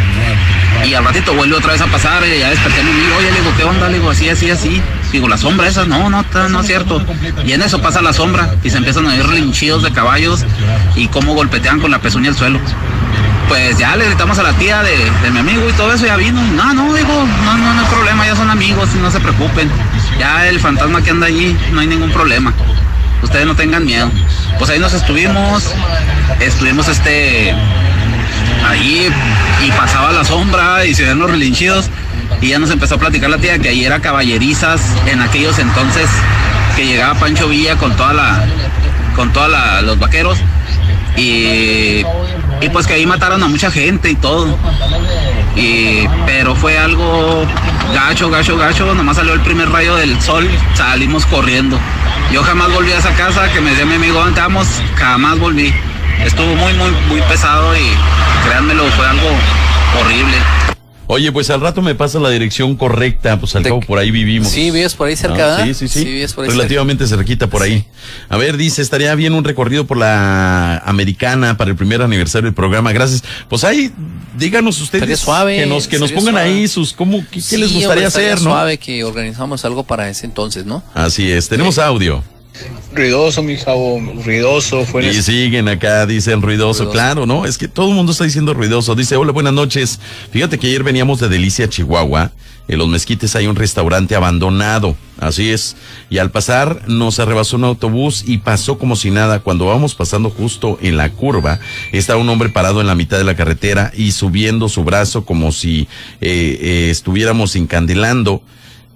[0.85, 3.15] Y al ratito vuelve otra vez a pasar y ya desperté a mi amigo.
[3.17, 3.87] Oye, le digo, ¿qué onda?
[3.89, 4.81] Le digo, así, así, así.
[5.11, 7.03] Digo, la sombra esa, no, no, no es cierto.
[7.45, 10.45] Y en eso pasa la sombra y se empiezan a oír relinchidos de caballos
[10.95, 12.59] y cómo golpetean con la pezuña el suelo.
[13.47, 16.15] Pues ya le gritamos a la tía de, de mi amigo y todo eso, ya
[16.15, 16.39] vino.
[16.41, 19.69] No, no, digo, no, no, no hay problema, ya son amigos, no se preocupen.
[20.19, 22.53] Ya el fantasma que anda allí, no hay ningún problema.
[23.23, 24.09] Ustedes no tengan miedo.
[24.59, 25.63] Pues ahí nos estuvimos,
[26.39, 27.55] estuvimos este
[28.67, 29.09] ahí
[29.65, 31.89] y pasaba la sombra y se ven los relinchidos
[32.41, 36.09] y ya nos empezó a platicar la tía que ahí era caballerizas en aquellos entonces
[36.75, 38.45] que llegaba Pancho Villa con toda la
[39.15, 40.37] con toda la, los vaqueros
[41.17, 42.05] y,
[42.61, 44.57] y pues que ahí mataron a mucha gente y todo.
[45.55, 47.45] Y pero fue algo
[47.93, 51.77] gacho gacho gacho nomás salió el primer rayo del sol salimos corriendo.
[52.31, 54.67] Yo jamás volví a esa casa que me decía mi amigo ¿dónde vamos?
[54.95, 55.73] jamás volví
[56.25, 57.81] estuvo muy muy muy pesado y
[58.45, 59.27] créanmelo fue algo
[59.99, 60.35] horrible
[61.11, 64.47] Oye, pues al rato me pasa la dirección correcta, pues al cabo por ahí vivimos.
[64.49, 65.65] Sí, vives por ahí cerca, Ah, ¿verdad?
[65.65, 65.99] Sí, sí, sí.
[66.03, 67.83] Sí, vives por ahí Relativamente cerquita por ahí.
[68.29, 72.53] A ver, dice, estaría bien un recorrido por la americana para el primer aniversario del
[72.53, 72.91] programa.
[72.91, 73.23] Gracias.
[73.49, 73.91] Pues ahí,
[74.37, 76.47] díganos ustedes suave, que nos, que nos pongan suave.
[76.47, 78.51] ahí sus, cómo, qué, qué Sí, les gustaría hacer, ¿no?
[78.51, 80.83] suave que organizamos algo para ese entonces, ¿no?
[80.93, 82.23] Así es, tenemos audio.
[82.93, 83.55] Ruidoso, mi
[84.23, 84.85] ruidoso.
[84.85, 86.83] Fue Y siguen acá, dicen ruidoso.
[86.83, 86.91] Ruidoso.
[86.91, 87.45] Claro, ¿no?
[87.45, 88.95] Es que todo el mundo está diciendo ruidoso.
[88.95, 89.99] Dice, hola, buenas noches.
[90.31, 92.31] Fíjate que ayer veníamos de Delicia, Chihuahua.
[92.67, 94.95] En los mezquites hay un restaurante abandonado.
[95.19, 95.75] Así es.
[96.09, 99.39] Y al pasar nos arrebasó un autobús y pasó como si nada.
[99.39, 101.59] Cuando vamos pasando justo en la curva,
[101.91, 105.51] está un hombre parado en la mitad de la carretera y subiendo su brazo como
[105.51, 105.87] si
[106.21, 108.43] eh, eh, estuviéramos encandilando.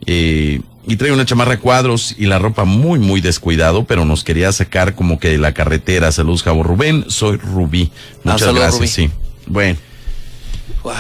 [0.06, 4.52] Eh, y trae una chamarra cuadros y la ropa muy, muy descuidado, pero nos quería
[4.52, 6.12] sacar como que de la carretera.
[6.12, 7.06] Saludos, Jabo Rubén.
[7.08, 7.92] Soy Rubí.
[7.94, 8.88] Ah, Muchas saludos, gracias, Rubí.
[8.88, 9.10] sí.
[9.48, 9.80] Bueno.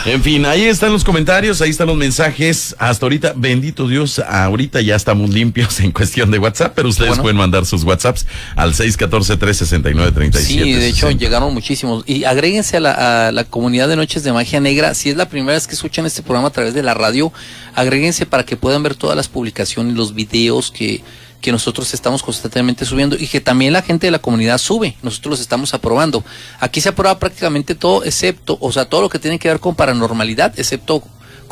[0.06, 2.76] En fin, ahí están los comentarios, ahí están los mensajes.
[2.80, 7.24] Hasta ahorita, bendito Dios, ahorita ya estamos limpios en cuestión de WhatsApp, pero ustedes Bueno.
[7.24, 10.34] pueden mandar sus WhatsApps al 614-369-37.
[10.39, 12.04] Sí, de hecho llegaron muchísimos.
[12.08, 14.93] Y agréguense a la, a la comunidad de Noches de Magia Negra.
[14.93, 17.32] Si es la primera vez que escuchan este programa a través de la radio,
[17.76, 21.02] agréguense para que puedan ver todas las publicaciones, los videos que,
[21.44, 24.96] que nosotros estamos constantemente subiendo y que también la gente de la comunidad sube.
[25.04, 26.24] Nosotros los estamos aprobando.
[26.62, 29.76] Aquí se aprueba prácticamente todo, excepto, o sea, todo lo que tiene que ver con
[29.76, 31.04] paranormalidad, excepto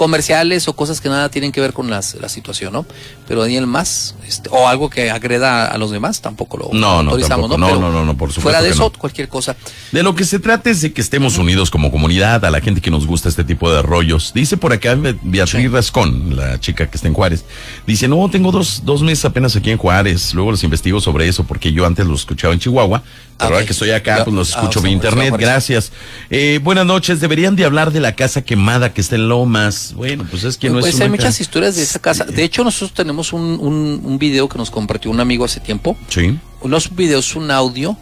[0.02, 2.88] comerciales o cosas que nada tienen que ver con las, la situación, ¿no?
[3.28, 7.12] Pero Daniel más, este, o algo que agreda a los demás, tampoco lo No, no,
[7.12, 7.76] autorizamos, tampoco.
[7.76, 9.00] No, no, no, no, por supuesto Fuera de que eso, no.
[9.00, 9.56] cualquier cosa.
[9.92, 12.82] De lo que se trata es de que estemos unidos como comunidad, a la gente
[12.82, 14.32] que nos gusta este tipo de rollos.
[14.34, 15.68] Dice por acá Be- Beatriz Sí.
[15.68, 17.46] Rascón, la chica que está en Juárez.
[17.86, 20.34] Dice, no, tengo dos, dos meses apenas aquí en Juárez.
[20.34, 23.04] Luego los investigo sobre eso porque yo antes los escuchaba en Chihuahua.
[23.38, 25.34] Pero ahora que estoy acá, pues los Ah, escucho vía eso internet.
[25.38, 25.92] Gracias.
[26.30, 27.20] Eh, buenas noches.
[27.20, 29.91] Deberían de hablar de la casa quemada que está en Lomas.
[29.94, 32.26] Bueno, pues es que no pues es hay una muchas historias de esa casa.
[32.26, 35.98] De hecho, nosotros tenemos un, un, un video que nos compartió un amigo hace tiempo.
[36.08, 36.38] Sí.
[36.64, 37.98] No es un video, es un audio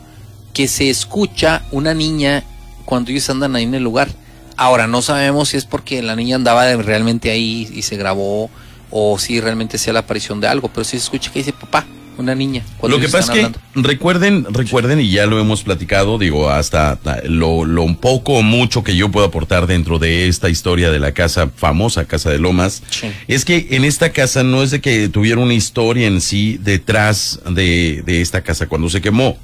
[0.53, 2.43] que se escucha una niña
[2.85, 4.09] cuando ellos andan ahí en el lugar.
[4.57, 8.49] Ahora, no sabemos si es porque la niña andaba realmente ahí y se grabó
[8.91, 11.85] o si realmente sea la aparición de algo, pero sí se escucha que dice papá,
[12.19, 12.63] una niña.
[12.83, 17.65] Lo que pasa es que recuerden, recuerden, y ya lo hemos platicado, digo, hasta lo,
[17.65, 21.13] lo un poco o mucho que yo puedo aportar dentro de esta historia de la
[21.13, 23.07] casa, famosa Casa de Lomas, Sí.
[23.27, 27.39] es que en esta casa no es de que tuviera una historia en sí detrás
[27.49, 29.37] de, de esta casa cuando se quemó.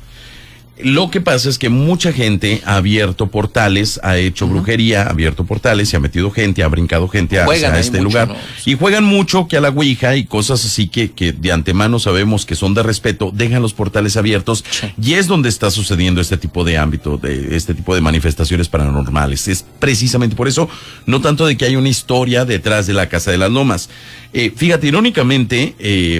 [0.77, 5.45] Lo que pasa es que mucha gente ha abierto portales, ha hecho brujería, ha abierto
[5.45, 7.45] portales, se ha metido gente, ha brincado gente a,
[7.79, 8.27] este mucho, lugar.
[8.27, 8.35] ¿no?
[8.65, 12.45] Y juegan mucho que a la Ouija y cosas así que, que de antemano sabemos
[12.45, 14.65] que son de respeto, dejan los portales abiertos
[15.01, 19.47] y es donde está sucediendo este tipo de ámbito, de este tipo de manifestaciones paranormales.
[19.47, 20.67] Es precisamente por eso,
[21.05, 23.89] no tanto de que hay una historia detrás de la Casa de las Lomas.
[24.33, 26.19] Eh, fíjate, irónicamente, eh,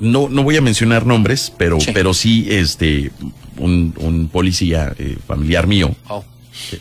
[0.00, 3.12] no, no voy a mencionar nombres, pero sí, pero sí este,
[3.58, 6.24] un, un policía eh, familiar mío, Oh.
[6.70, 6.78] que,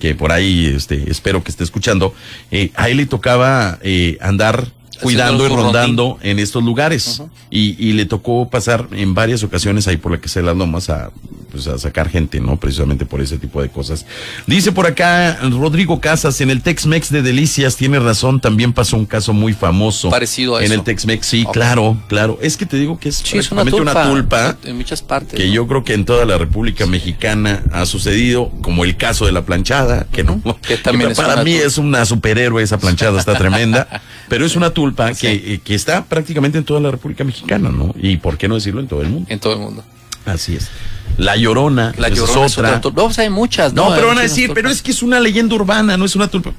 [0.00, 2.14] que por ahí este, espero que esté escuchando,
[2.50, 4.66] eh, a él le tocaba eh, andar
[5.02, 7.22] cuidando y rondando en estos lugares.
[7.50, 10.90] y, y le tocó pasar en varias ocasiones ahí por la que se las lomas
[10.90, 11.10] a,
[11.50, 12.56] pues, a sacar gente, ¿no?
[12.56, 14.06] Precisamente por ese tipo de cosas.
[14.46, 19.06] Dice por acá Rodrigo Casas, en el Tex-Mex de Delicias, tiene razón, también pasó un
[19.06, 20.10] caso muy famoso.
[20.10, 20.74] Parecido a En eso.
[20.74, 22.38] el Tex-Mex, sí, claro, claro.
[22.42, 25.38] Es que te digo que es Sí, una tulpa, una tulpa en muchas partes.
[25.38, 25.52] que ¿no?
[25.52, 29.42] yo creo que en toda la República Mexicana ha sucedido, como el caso de la
[29.42, 31.66] planchada, que no, Que también que es para mí tulpa.
[31.66, 34.83] es una superhéroe esa planchada, está tremenda, pero es una tulpa
[35.20, 37.94] que, eh, que está prácticamente en toda la República Mexicana, ¿no?
[37.96, 39.26] Y por qué no decirlo en todo el mundo.
[39.30, 39.84] En todo el mundo.
[40.26, 40.70] Así es.
[41.16, 42.80] La Llorona, La es Llorona es otra.
[42.80, 43.00] tulpa.
[43.02, 43.88] No, pues hay muchas, ¿no?
[43.90, 46.26] No, pero van a decir, pero es que es una leyenda urbana, no es una
[46.28, 46.50] tulpa.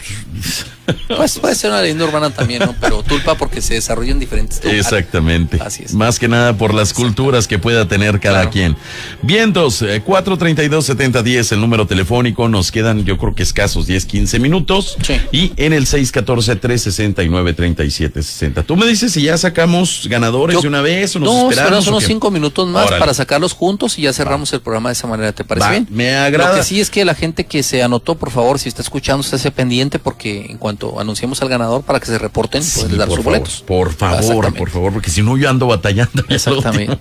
[1.07, 2.75] Pues puede ser una leyenda urbana también, ¿no?
[2.79, 4.85] Pero tulpa porque se desarrolla en diferentes lugares.
[4.85, 5.57] Exactamente.
[5.61, 5.93] Así es.
[5.95, 8.51] Más que nada por las culturas que pueda tener cada Claro.
[8.51, 8.77] quien.
[9.23, 12.47] Vientos, eh, 432-7010, el número telefónico.
[12.49, 14.95] Nos quedan, yo creo que escasos 10, 15 minutos.
[15.01, 15.19] Sí.
[15.31, 18.63] Y en el 614-369-3760.
[18.63, 21.87] Tú me dices si ya sacamos ganadores Yo- de una vez o nos no, esperamos.
[21.87, 22.07] unos qué?
[22.07, 22.99] cinco minutos más Órale.
[22.99, 25.31] para sacarlos juntos y ya cerramos el programa de esa manera.
[25.31, 25.87] ¿Te parece Va, bien?
[25.89, 26.51] me agrada.
[26.51, 29.25] Lo que sí es que la gente que se anotó, por favor, si está escuchando,
[29.25, 33.07] esté pendiente porque en cuanto anunciemos al ganador para que se reporten, Sí, pueden dar
[33.07, 33.63] sus favor, boletos.
[33.65, 36.23] por favor, por favor, porque si no yo ando batallando.
[36.27, 36.97] lo Exactamente.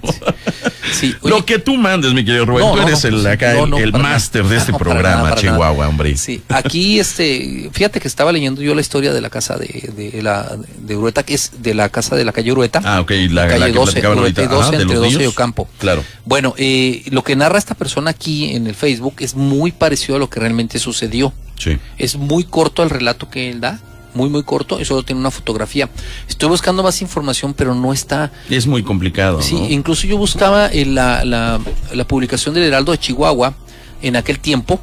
[1.23, 3.93] Lo que tú mandes, mi querido Rubén, No, tú eres no, el acá el- el,
[3.93, 5.55] máster de este programa, nada, para nada.
[5.55, 6.17] Chihuahua, hombre.
[6.17, 10.23] Sí, aquí este, fíjate que estaba leyendo yo la historia de la casa de, de
[10.23, 12.81] la de Urueta, que es de la casa de la calle Urueta.
[12.85, 14.55] Ah, ok, la, calle la que 12, platicaban Urueta y ahorita.
[14.57, 15.27] 12, Ajá, de entre los 12 y.
[15.27, 15.69] Ocampo.
[15.79, 16.05] Claro.
[16.25, 20.19] Bueno, eh, lo que narra esta persona aquí en el Facebook es muy parecido a
[20.19, 21.33] lo que realmente sucedió.
[21.59, 21.79] Sí.
[21.97, 23.81] Es muy corto el relato que él da,
[24.13, 25.89] muy muy corto, y solo tiene una fotografía.
[26.29, 28.31] Estoy buscando más información, pero no está.
[28.51, 29.67] Es muy complicado, Sí, ¿no?
[29.71, 31.61] incluso yo buscaba en la, la,
[31.95, 33.55] la publicación del Heraldo de Chihuahua
[34.03, 34.79] en aquel tiempo,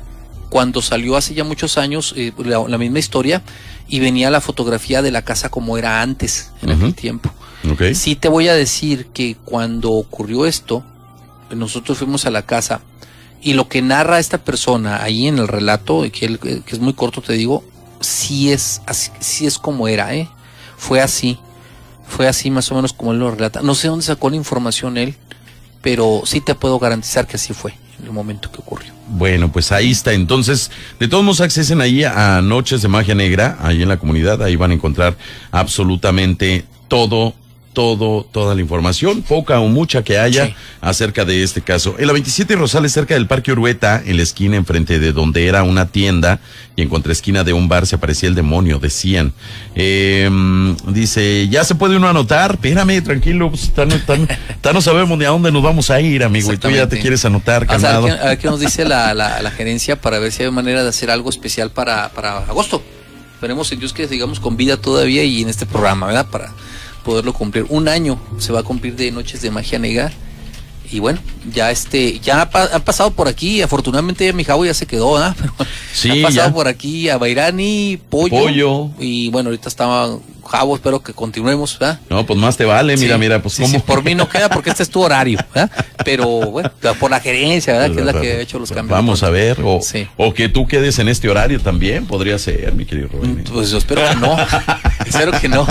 [0.50, 3.44] cuando salió hace ya muchos años eh, la, la misma historia,
[3.88, 7.32] y venía la fotografía de la casa como era antes, en aquel tiempo.
[7.72, 7.94] Ok.
[7.94, 10.84] Sí te voy a decir que cuando ocurrió esto,
[11.56, 12.82] nosotros fuimos a la casa
[13.42, 16.94] y lo que narra esta persona ahí en el relato, que, él- que es muy
[16.94, 17.64] corto te digo,
[18.00, 20.28] sí es, así, sí es como era, ¿eh?
[20.78, 21.38] Fue así,
[22.08, 23.62] fue así más o menos como él lo relata.
[23.62, 25.16] No sé dónde sacó la información él,
[25.82, 28.92] pero sí te puedo garantizar que así fue en el momento que ocurrió.
[29.08, 30.14] Bueno, pues ahí está.
[30.14, 34.42] Entonces, de todos modos, accesen ahí a Noches de Magia Negra, ahí en la comunidad.
[34.42, 35.16] Ahí van a encontrar
[35.52, 37.34] absolutamente todo,
[37.74, 40.54] todo, toda la información, poca o mucha que haya Sí.
[40.82, 41.96] acerca de este caso.
[41.98, 45.64] En la 27 Rosales, cerca del Parque Urueta, en la esquina enfrente de donde era
[45.64, 46.40] una tienda
[46.76, 49.34] y en contraesquina de un bar se aparecía el demonio, decían.
[49.76, 50.30] Eh,
[50.88, 52.52] dice, ya se puede uno anotar.
[52.54, 54.28] Espérame, tranquilo, pues, tan- tan-
[54.62, 56.52] tan no sabemos ni a dónde nos vamos a ir, amigo.
[56.54, 58.04] Y tú ya te quieres anotar, O sea, a, calmado.
[58.04, 60.52] ver qué, a ver qué nos dice la, la- la gerencia para ver si hay
[60.52, 62.82] manera de hacer algo especial para, para agosto.
[63.36, 66.28] Esperemos en Dios que sigamos con vida todavía y en este programa, ¿verdad?
[66.30, 66.52] Para
[67.04, 67.66] poderlo cumplir.
[67.70, 70.12] Un año se va a cumplir de Noches de Magia Negra.
[70.92, 71.20] Y bueno,
[71.54, 75.14] ya este, ya ha, pa- ha pasado por aquí, afortunadamente mi jabo ya se quedó,
[75.14, 75.36] ¿verdad?
[75.40, 75.54] Pero
[75.94, 76.54] Sí, ha pasado ya.
[76.54, 78.30] por aquí a Bairani, Pollo.
[78.38, 78.90] Pollo.
[79.00, 80.10] Y bueno, ahorita estaba
[80.50, 82.02] Jabo, espero que continuemos, ¿verdad?
[82.10, 83.74] No, pues más te vale, mira, Sí, mira, pues sí, cómo.
[83.76, 85.72] sí, por mí no queda porque este es tu horario, ¿verdad?
[86.04, 86.70] Pero bueno,
[87.00, 87.94] por la gerencia, ¿verdad?
[87.96, 88.90] Que es la que ha hecho los cambios.
[88.92, 90.08] Vamos a ver, o, Sí.
[90.18, 93.46] o que tú quedes en este horario también, podría ser, mi querido Rubén.
[93.50, 94.36] Pues yo espero que no.
[95.06, 95.66] espero que no.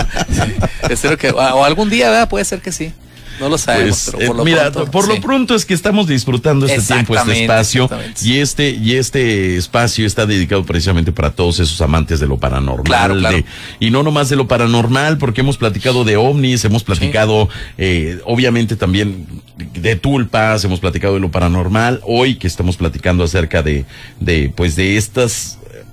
[0.89, 1.31] espero que.
[1.31, 2.29] O algún día, ¿verdad?
[2.31, 2.93] Puede ser que sí.
[3.41, 4.91] No lo sabemos, Pues, pero por eh, lo mira, pronto.
[4.91, 5.11] por sí.
[5.15, 7.91] lo pronto es que estamos disfrutando este tiempo, este espacio,
[8.23, 12.85] y este y este espacio está dedicado precisamente para todos esos amantes de lo paranormal,
[12.85, 13.37] Claro, claro.
[13.39, 13.45] de-
[13.81, 18.77] y no nomás de lo paranormal, porque hemos platicado de ovnis, hemos platicado, eh, obviamente
[18.77, 19.27] también
[19.75, 22.01] de tulpas, hemos platicado de lo paranormal.
[22.05, 23.87] Hoy que estamos platicando acerca de,
[24.21, 25.85] de pues de estas eh,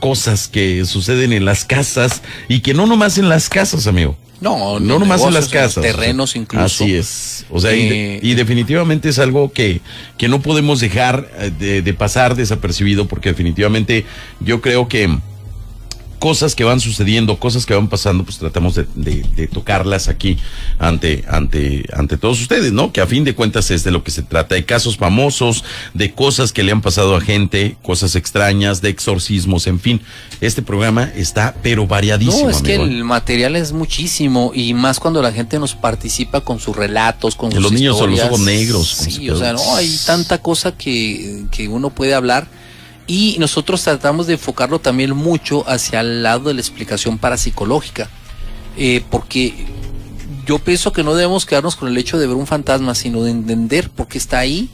[0.00, 4.16] cosas que suceden en las casas y que no nomás en las casas, amigo.
[4.40, 5.82] No, No nomás en las casas.
[5.82, 6.64] terrenos o sea, incluso.
[6.64, 7.46] Así es.
[7.50, 9.80] O sea, y, Eh, y definitivamente es algo que,
[10.18, 14.04] que no podemos dejar eh, de, de pasar desapercibido porque definitivamente
[14.40, 15.18] yo creo que
[16.18, 20.38] cosas que van sucediendo, cosas que van pasando, pues tratamos de, de- de tocarlas aquí
[20.78, 22.92] ante, ante, ante todos ustedes, ¿no?
[22.92, 25.64] Que a fin de cuentas es de lo que se trata, de casos famosos,
[25.94, 30.00] de cosas que le han pasado a gente, cosas extrañas, de exorcismos, en fin.
[30.40, 35.22] Este programa está pero variadísimo, No, es que el material es muchísimo y más cuando
[35.22, 38.32] la gente nos participa con sus relatos, con Que sus los niños con los historias.
[38.34, 42.46] ojos negros, Sí, o sea, no, hay tanta cosa que, que uno puede hablar
[43.06, 48.10] y nosotros tratamos de enfocarlo también mucho hacia el lado de la explicación parapsicológica,
[48.76, 49.66] eh, porque
[50.46, 53.30] yo pienso que no debemos quedarnos con el hecho de ver un fantasma, sino de
[53.30, 54.68] entender por qué está ahí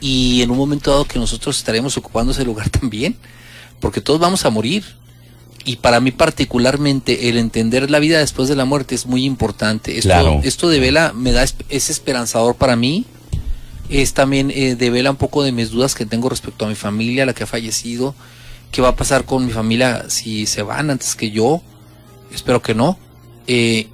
[0.00, 3.16] y en un momento dado que nosotros estaremos ocupando ese lugar también,
[3.80, 4.84] porque todos vamos a morir.
[5.64, 9.98] Y para mí particularmente el entender la vida después de la muerte es muy importante.
[9.98, 10.40] Esto, Claro.
[10.42, 13.04] esto de vela me da es esperanzador para mí.
[13.88, 17.24] Es también eh, devela un poco de mis dudas que tengo respecto a mi familia,
[17.26, 18.14] la que ha fallecido.
[18.70, 21.62] ¿Qué va a pasar con mi familia si se van antes que yo?
[22.34, 22.98] Espero que no.
[23.46, 23.88] Eh,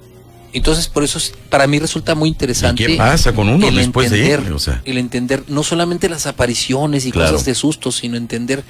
[0.51, 2.83] entonces por eso es- para mí resulta muy interesante.
[2.83, 4.51] ¿Y qué pasa con uno el después de entender?
[4.53, 4.81] O sea.
[4.85, 7.31] el entender no solamente las apariciones y Claro.
[7.31, 8.63] cosas de susto, sino entender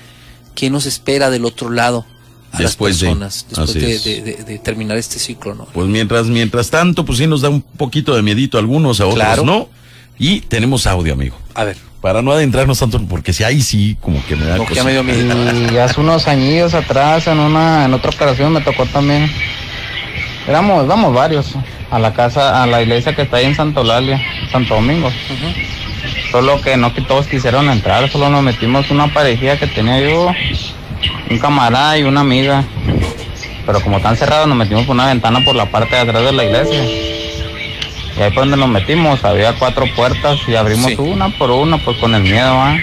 [0.54, 2.06] qué nos espera del otro lado
[2.52, 4.04] a Después las de- personas después de, es.
[4.04, 5.66] de- de- de terminar este ciclo, ¿no?
[5.74, 9.06] Pues mientras, mientras tanto, pues sí nos da un poquito de miedito a algunos, a
[9.06, 9.44] otros Claro.
[9.44, 9.70] no.
[10.18, 11.38] Y tenemos audio, amigo.
[11.54, 11.78] A ver.
[12.02, 14.84] Para no adentrarnos tanto, porque si ahí sí, como que me da cosa.
[14.84, 15.74] me.
[15.74, 19.32] Y hace unos añillos atrás, en una, en otra ocasión me tocó también.
[20.48, 21.56] Éramos, éramos varios
[21.90, 25.12] a la casa, a la iglesia que está ahí en Santa Eulalia, Santo Domingo.
[26.32, 30.32] Solo que no que todos quisieron entrar, solo nos metimos una parejilla que tenía yo,
[31.32, 32.64] un camarada y una amiga.
[33.66, 36.32] Pero como están cerrados, nos metimos por una ventana por la parte de atrás de
[36.34, 37.15] la iglesia.
[38.18, 40.96] Y ahí por donde nos metimos había cuatro puertas y abrimos Sí.
[40.98, 42.78] una por una, pues con el miedo, ¿ah?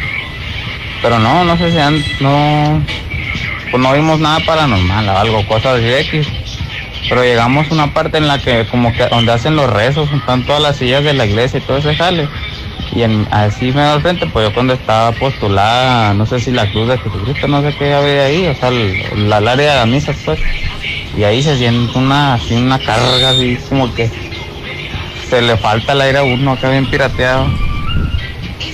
[1.00, 2.82] Pero no, no sé si han, no,
[3.70, 6.26] pues no vimos nada paranormal o algo, cosas de X.
[7.08, 10.44] Pero llegamos a una parte en la que como que donde hacen los rezos, están
[10.44, 12.28] todas las sillas de la iglesia y todo ese jale.
[12.94, 16.70] Y en, así me al frente, pues yo cuando estaba postulada, no sé si la
[16.70, 19.86] cruz de Jesucristo, no sé qué había ahí, o sea, el, la, área de la
[19.86, 20.38] misa, pues.
[21.16, 24.10] Y ahí se siente una, así una carga, así como que
[25.32, 27.46] se le falta el aire a uno acá bien pirateado.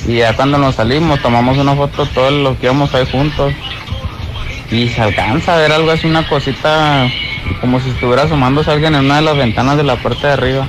[0.09, 3.55] Y ya cuando nos salimos, tomamos una foto todos los que íbamos ahí juntos.
[4.69, 7.09] Y se alcanza a ver algo así, una cosita,
[7.61, 10.69] como si estuviera asomándose alguien en una de las ventanas de la puerta de arriba.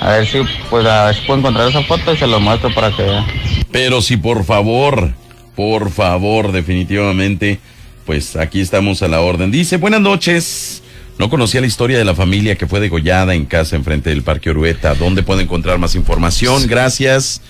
[0.00, 2.74] A ver si, pues, a ver si puedo encontrar esa foto y se lo muestro
[2.74, 3.26] para que vean.
[3.70, 5.12] Pero sí, por favor,
[5.54, 7.58] por favor, definitivamente,
[8.06, 9.50] pues aquí estamos a la orden.
[9.50, 10.82] Dice, buenas noches.
[11.18, 14.50] No conocía la historia de la familia que fue degollada en casa enfrente del Parque
[14.50, 14.94] Orueta.
[14.94, 16.66] ¿Dónde puedo encontrar más información?
[16.66, 17.40] Gracias.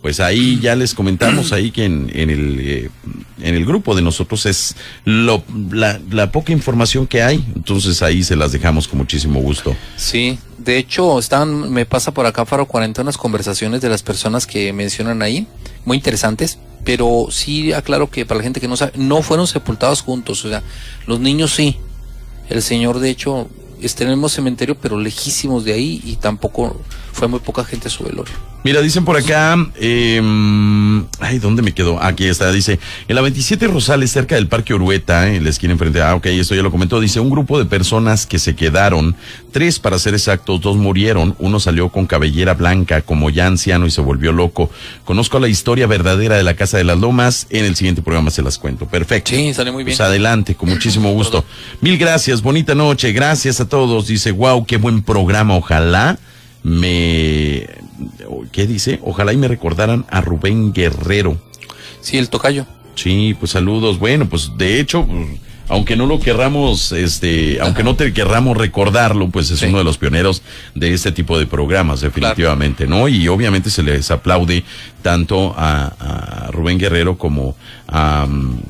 [0.00, 2.90] Pues ahí ya les comentamos ahí que en, en el eh,
[3.42, 7.44] en el grupo de nosotros es lo, la, la poca información que hay.
[7.56, 9.74] Entonces ahí se las dejamos con muchísimo gusto.
[9.96, 14.46] Sí, de hecho, están, me pasa por acá Faro 40 unas conversaciones de las personas
[14.46, 15.46] que mencionan ahí,
[15.84, 20.02] muy interesantes, pero sí aclaro que para la gente que no sabe, no fueron sepultados
[20.02, 20.62] juntos, o sea,
[21.06, 21.76] los niños sí.
[22.48, 23.48] El señor, de hecho,
[23.80, 26.80] el mismo cementerio, pero lejísimos de ahí y tampoco
[27.12, 28.34] fue muy poca gente a su velorio.
[28.66, 30.20] Mira, dicen por acá, eh,
[31.20, 32.02] ay, ¿dónde me quedó?
[32.02, 36.02] Aquí está, dice, en la 27 Rosales, cerca del Parque Urueta, en la esquina enfrente,
[36.02, 39.14] ah, ok, esto ya lo comentó, dice, un grupo de personas que se quedaron,
[39.52, 43.92] tres para ser exactos, dos murieron, uno salió con cabellera blanca, como ya anciano y
[43.92, 44.68] se volvió loco.
[45.04, 48.42] Conozco la historia verdadera de la Casa de las Lomas, en el siguiente programa se
[48.42, 48.86] las cuento.
[48.86, 49.30] Perfecto.
[49.30, 49.96] Sí, sale muy bien.
[49.96, 51.44] Pues adelante, con muchísimo gusto.
[51.80, 54.06] Mil gracias, bonita noche, gracias a todos.
[54.06, 56.18] Dice, wow, qué buen programa, ojalá
[56.62, 57.68] me...
[58.52, 59.00] ¿Qué dice?
[59.02, 61.38] Ojalá y me recordaran a Rubén Guerrero.
[62.00, 62.66] Sí, el tocayo.
[62.94, 63.98] Sí, pues saludos.
[63.98, 65.06] Bueno, pues de hecho,
[65.68, 69.98] aunque no lo querramos, este, aunque no te querramos recordarlo, pues es uno de los
[69.98, 70.42] pioneros
[70.74, 73.08] de este tipo de programas, definitivamente, ¿no?
[73.08, 74.64] Y obviamente se les aplaude
[75.02, 77.56] tanto a, a Rubén Guerrero como
[77.88, 78.26] a...
[78.26, 78.60] mm,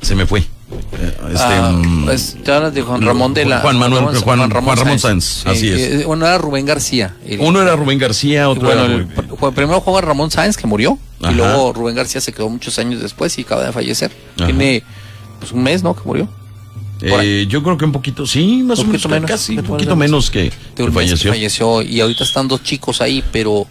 [0.00, 0.44] se me fue.
[0.70, 4.98] Eh, Este, Ah, mm, pues, de Juan Ramón de la Juan Manuel- Juan- Juan Ramón
[4.98, 5.80] Sáenz, Sí, así es.
[6.02, 7.14] eh, Uno era Rubén García.
[7.26, 10.66] El- Uno era Rubén García, otro bueno, era el- Rubén- primero Juan Ramón Sáenz que
[10.66, 11.32] murió Ajá.
[11.32, 14.10] y luego Rubén García se quedó muchos años después y acaba de fallecer.
[14.36, 14.46] Ajá.
[14.46, 14.82] Tiene
[15.40, 15.94] pues un mes, ¿no?
[15.94, 16.28] Que murió.
[17.00, 19.64] Eh, yo creo que un poquito, sí, más o Un menos, poquito menos, casi, un
[19.64, 21.30] poquito menos que, que mes que falleció.
[21.30, 23.68] falleció y ahorita están dos chicos ahí, pero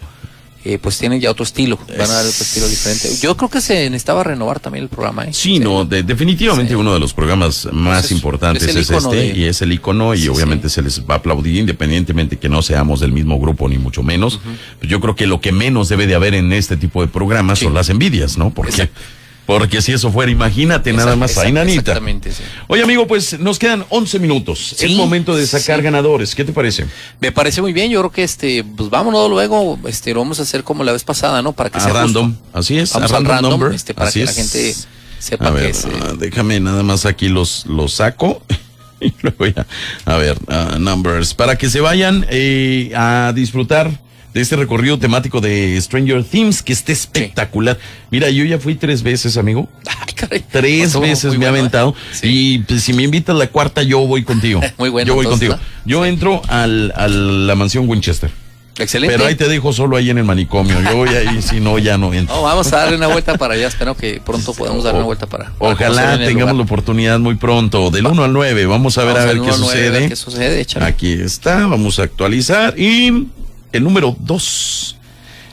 [0.72, 3.08] eh, pues tienen ya otro estilo, van a dar otro estilo diferente.
[3.22, 5.30] Yo creo que se necesitaba renovar también el programa, ¿eh?
[5.32, 9.36] Sí, no, de- definitivamente uno de los programas más es- importantes es es, este de-
[9.38, 12.60] y es el icono y Sí, obviamente se les va a aplaudir independientemente que no
[12.62, 14.40] seamos del mismo grupo ni mucho menos.
[14.78, 17.58] Pues yo creo que lo que menos debe de haber en este tipo de programas
[17.60, 18.50] son las envidias, ¿no?
[18.50, 19.00] Porque Exacto.
[19.48, 21.80] Porque si eso fuera, imagínate nada más ahí, nanita.
[21.80, 22.42] Exactamente, sí.
[22.66, 24.74] Oye, amigo, pues nos quedan 11 minutos.
[24.76, 25.84] Sí, es momento de sacar sí.
[25.84, 26.34] ganadores.
[26.34, 26.84] ¿Qué te parece?
[27.18, 30.42] Me parece muy bien, yo creo que este, pues vámonos luego, este, lo vamos a
[30.42, 31.54] hacer como la vez pasada, ¿no?
[31.54, 32.34] Para que A sea random.
[32.34, 32.58] justo.
[32.58, 33.72] Así es, Vamos a random, random, number.
[33.74, 34.74] este, para Así que la gente
[35.18, 38.42] sepa A que es, eh, ah, déjame nada más aquí los, los saco.
[39.00, 39.66] y luego ya.
[40.04, 41.32] A ver, ah, numbers.
[41.32, 43.98] Para que se vayan eh, a disfrutar
[44.34, 47.78] de este recorrido temático de Stranger Things, que está espectacular.
[48.10, 49.68] Mira, yo ya fui tres veces, amigo.
[49.86, 50.44] Ay, caray.
[50.50, 51.58] Tres veces me ha bueno, ¿eh?
[51.60, 51.94] aventado.
[52.22, 54.60] Y pues, si me invitas la cuarta, yo voy contigo.
[54.78, 55.68] Muy bueno, Yo voy entonces, contigo.
[55.84, 58.30] Yo entro al, a la mansión Winchester.
[58.78, 59.16] Excelente.
[59.16, 60.80] Pero ahí te dejo solo ahí en el manicomio.
[60.80, 62.36] Yo voy ahí, si no, ya no entro.
[62.36, 63.66] No, vamos a darle una vuelta para allá.
[63.68, 65.52] Espero que pronto podamos darle una vuelta para.
[65.52, 68.66] para Ojalá tengamos la oportunidad muy pronto, del 1 al 9.
[68.66, 70.08] Vamos a ver Vamos a ver qué uno al nueve, a ver sucede.
[70.08, 70.84] qué sucede.
[70.84, 72.78] Aquí está, vamos a actualizar.
[72.78, 73.26] Y
[73.72, 74.96] el número 2.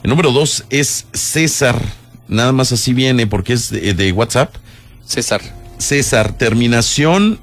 [0.03, 1.82] El número 2 es César.
[2.28, 4.55] Nada más así viene porque es de, de WhatsApp.
[5.05, 5.41] César.
[5.78, 7.39] César, terminación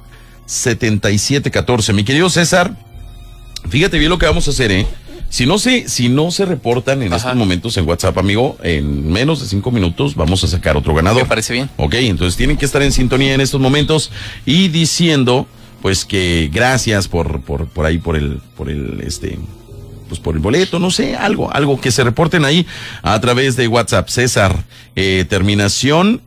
[0.47, 1.93] 7714.
[1.93, 2.77] Mi querido César,
[3.68, 4.87] fíjate bien lo que vamos a hacer, ¿eh?
[5.33, 9.41] Si no se, si no se reportan en estos momentos en WhatsApp, amigo, en menos
[9.41, 11.23] de cinco minutos vamos a sacar otro ganador.
[11.23, 11.70] Me parece bien.
[11.79, 14.11] Ok, entonces tienen que estar en sintonía en estos momentos
[14.45, 15.47] y diciendo,
[15.81, 19.39] pues que gracias por, por, por ahí, por el, por el, este,
[20.13, 22.67] pues por el boleto, no sé, algo, algo que se reporten ahí
[23.03, 24.11] a través de WhatsApp.
[24.11, 24.63] César,
[24.95, 26.21] eh, terminación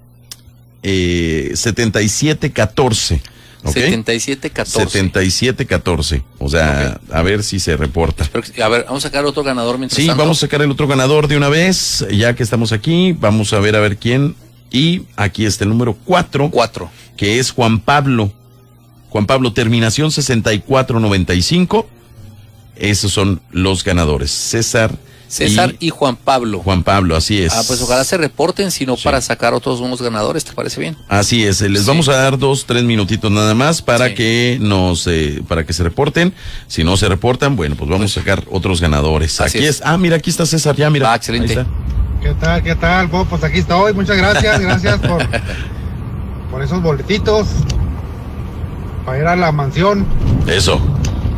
[0.82, 3.22] eh, 7714.
[3.64, 3.72] ¿ok?
[3.74, 4.90] 7714.
[4.90, 6.24] 7714.
[6.40, 8.28] O sea, a ver si se reporta.
[8.34, 10.24] Pero, A ver, vamos a sacar otro ganador mientras Sí, tanto.
[10.24, 13.14] vamos a sacar el otro ganador de una vez, ya que estamos aquí.
[13.14, 14.36] Vamos a ver a ver quién.
[14.72, 16.50] Y aquí está el número 4.
[16.50, 16.90] 4.
[17.18, 18.34] Que es Juan Pablo.
[19.10, 21.88] Juan Pablo, terminación 6495.
[22.76, 24.32] Esos son los ganadores.
[24.32, 24.92] César.
[25.28, 26.60] César y, Juan Pablo.
[26.60, 27.52] Juan Pablo, así es.
[27.52, 30.96] Ah, pues ojalá se reporten, si no para sacar otros unos ganadores, ¿te parece bien?
[31.10, 31.88] Así es, eh, les Sí.
[31.88, 35.84] vamos a dar dos, tres minutitos nada más para que nos, eh, para que se
[35.84, 36.32] reporten.
[36.68, 39.42] Si no se reportan, bueno, pues vamos a sacar otros ganadores.
[39.42, 39.78] Así aquí es.
[39.78, 39.82] es.
[39.84, 41.12] Ah, mira, aquí está César, ya, mira.
[41.12, 41.54] Ah, excelente.
[41.54, 41.72] Ahí está.
[42.22, 42.64] ¿Qué tal?
[42.64, 43.08] ¿Qué tal?
[43.08, 43.94] Bueno, pues aquí estoy.
[43.94, 44.60] Muchas gracias.
[44.62, 45.28] Gracias por,
[46.52, 47.48] por esos boletitos
[49.06, 50.06] para ir a la mansión.
[50.48, 50.80] Eso.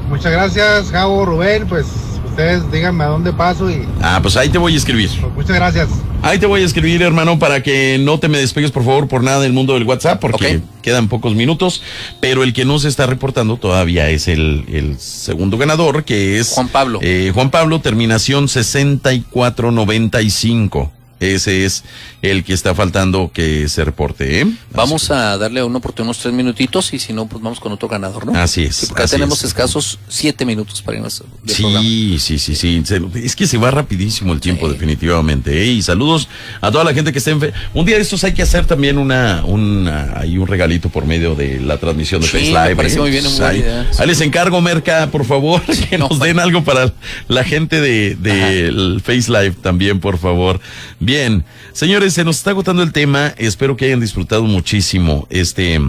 [0.10, 1.68] Muchas gracias, Javo, Rubén.
[1.68, 1.86] Pues
[2.30, 5.10] ustedes díganme a dónde paso y Ah, pues ahí te voy a escribir.
[5.20, 5.90] pues, muchas gracias.
[6.24, 9.24] Ahí te voy a escribir, hermano, para que no te me despegues, por favor, por
[9.24, 11.84] nada del mundo del WhatsApp, porque quedan pocos minutos.
[12.20, 16.54] Pero el que no se está reportando todavía es el, el segundo ganador, que es
[16.54, 17.00] Juan Pablo.
[17.04, 20.92] Eh, Juan Pablo, terminación 6495.
[21.20, 21.84] Ese es
[22.22, 24.48] el que está faltando que se reporte, ¿eh?
[24.72, 27.88] Vamos a darle una oportunidad unos tres minutitos y si no, pues vamos con otro
[27.88, 28.40] ganador, ¿no?
[28.40, 29.46] Así es, Sí, porque así tenemos es.
[29.46, 31.82] escasos siete minutos para irnos de programa.
[31.82, 32.84] Sí, sí, sí, sí.
[33.16, 35.60] Es que se va rapidísimo el tiempo, definitivamente.
[35.64, 35.66] ¿eh?
[35.66, 36.28] Y saludos
[36.62, 37.40] a toda la gente que esté en.
[37.40, 41.06] fe- Un día de estos hay que hacer también una, una, hay un regalito por
[41.06, 42.76] medio de la transmisión de Sí, Face me Live.
[42.76, 43.02] parece ¿eh?
[43.02, 43.90] muy bien, muy Pues ahí, idea.
[43.98, 46.94] ahí les encargo, Merca, por favor, que nos den algo para
[47.28, 50.60] la gente de, del Face Live también, por favor.
[51.08, 53.34] Bien, señores, se nos está agotando el tema.
[53.38, 55.80] Espero que hayan disfrutado muchísimo este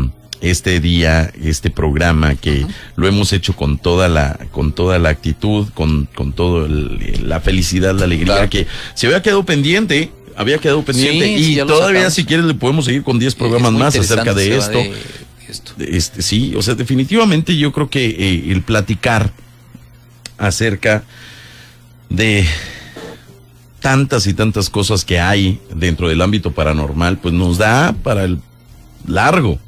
[0.41, 2.64] este día, este programa que
[2.95, 7.97] lo hemos hecho con toda la, con toda la actitud, con, con todo la felicidad,
[7.97, 8.49] la alegría Claro.
[8.49, 12.55] que se había quedado pendiente, había quedado pendiente Sí, y sí, todavía si quieres le
[12.55, 14.79] podemos seguir con 10 programas más acerca de esto.
[15.81, 19.33] Este, sí, o sea, definitivamente yo creo que eh, el platicar
[20.39, 21.03] acerca
[22.09, 22.47] de
[23.81, 28.39] tantas y tantas cosas que hay dentro del ámbito paranormal, pues nos da para el
[29.07, 29.59] largo.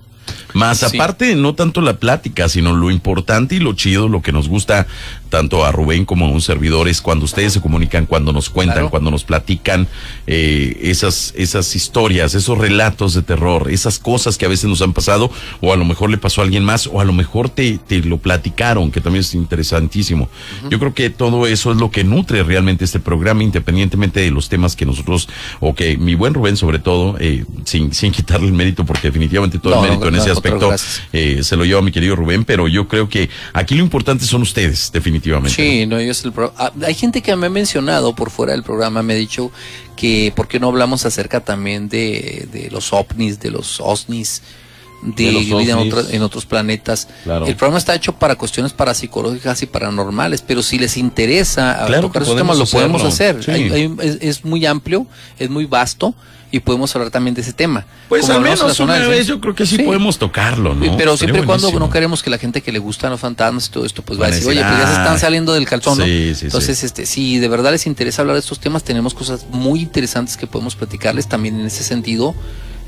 [0.52, 0.96] Más Sí.
[0.96, 4.86] aparte, no tanto la plática, sino lo importante y lo chido, lo que nos gusta
[5.30, 8.70] tanto a Rubén como a un servidor es cuando ustedes se comunican, cuando nos cuentan,
[8.76, 8.90] Claro.
[8.90, 9.88] cuando nos platican
[10.26, 14.92] eh, esas, esas historias, esos relatos de terror, esas cosas que a veces nos han
[14.92, 17.78] pasado, o a lo mejor le pasó a alguien más, o a lo mejor te,
[17.78, 20.28] te lo platicaron, que también es interesantísimo.
[20.68, 24.48] Yo creo que todo eso es lo que nutre realmente este programa, independientemente de los
[24.48, 25.28] temas que nosotros,
[25.60, 29.58] o que mi buen Rubén sobre todo, eh, sin, sin quitarle el mérito, porque definitivamente
[29.58, 30.70] todo No, el mérito en no, ese aspecto
[31.12, 34.42] eh, se lo lleva mi querido Rubén, pero yo creo que aquí lo importante son
[34.42, 35.19] ustedes, definitivamente.
[35.54, 38.62] Sí, no, ellos el pro- ah, hay gente que me ha mencionado por fuera del
[38.62, 39.50] programa, me ha dicho
[39.96, 44.42] que por qué no hablamos acerca también de, de los ovnis, de los osnis,
[45.02, 47.08] de, De los vida en, en otros planetas.
[47.24, 47.46] Claro.
[47.46, 52.22] El programa está hecho para cuestiones parapsicológicas y paranormales, pero si les interesa Claro tocar
[52.22, 53.42] esos temas, lo podemos hacer.
[53.42, 53.50] sí.
[53.50, 55.06] Hay- hay- es, es muy amplio,
[55.38, 56.14] es muy vasto
[56.52, 57.86] y podemos hablar también de ese tema.
[58.08, 59.82] Pues Como al menos una vez yo creo que sí, Sí.
[59.82, 60.96] podemos tocarlo, ¿no?
[60.96, 63.70] Pero siempre y cuando no queremos que la gente que le gustan los fantasmas y
[63.70, 65.98] todo esto, pues va a Van decir, oye, pues ya se están saliendo del calzón,
[65.98, 66.04] ¿no?
[66.04, 66.86] Sí, sí, Entonces, sí.
[66.86, 70.46] este, si de verdad les interesa hablar de estos temas, tenemos cosas muy interesantes que
[70.46, 72.34] podemos platicarles también en ese sentido.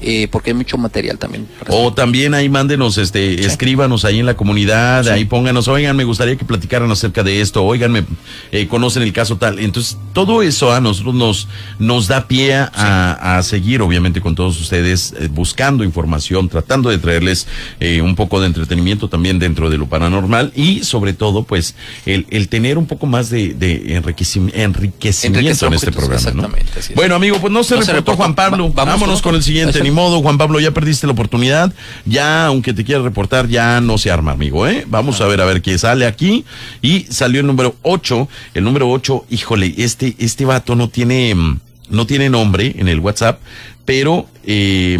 [0.03, 1.47] Eh, porque hay mucho material también.
[1.69, 6.37] O también ahí mándenos, este, escríbanos ahí en la comunidad, ahí pónganos, oigan, me gustaría
[6.37, 8.05] que platicaran acerca de esto, oigan, me
[8.53, 9.59] eh, conocen el caso tal.
[9.59, 11.49] Entonces, todo eso a nosotros nos,
[11.79, 16.99] nos da pie a, a seguir, obviamente, con todos ustedes, eh, buscando información, tratando de
[16.99, 17.47] traerles
[17.81, 21.75] eh, un poco de entretenimiento también dentro de lo paranormal y, sobre todo, pues,
[22.07, 26.17] el, el tener un poco más de, de enriquecim- enriquecimiento en este programa.
[26.17, 26.71] exactamente.
[26.95, 28.17] Bueno, amigo, pues no se No se reportó.
[28.17, 28.73] Juan Pablo.
[28.73, 29.79] Va- Vámonos con con el siguiente.
[29.93, 31.73] Modo, Juan Pablo, ya perdiste la oportunidad.
[32.05, 34.85] Ya, aunque te quieras reportar, ya no se arma, amigo, ¿eh?
[34.89, 36.45] Vamos a ver, a ver qué sale aquí.
[36.81, 38.29] Y salió el número 8.
[38.55, 43.01] El número 8, híjole, este, este vato no tiene, mm, no tiene nombre en el
[43.01, 43.41] WhatsApp,
[43.85, 44.99] pero eh,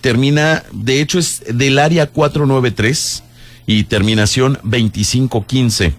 [0.00, 3.22] termina, de hecho es del área 493
[3.66, 5.94] y terminación 2515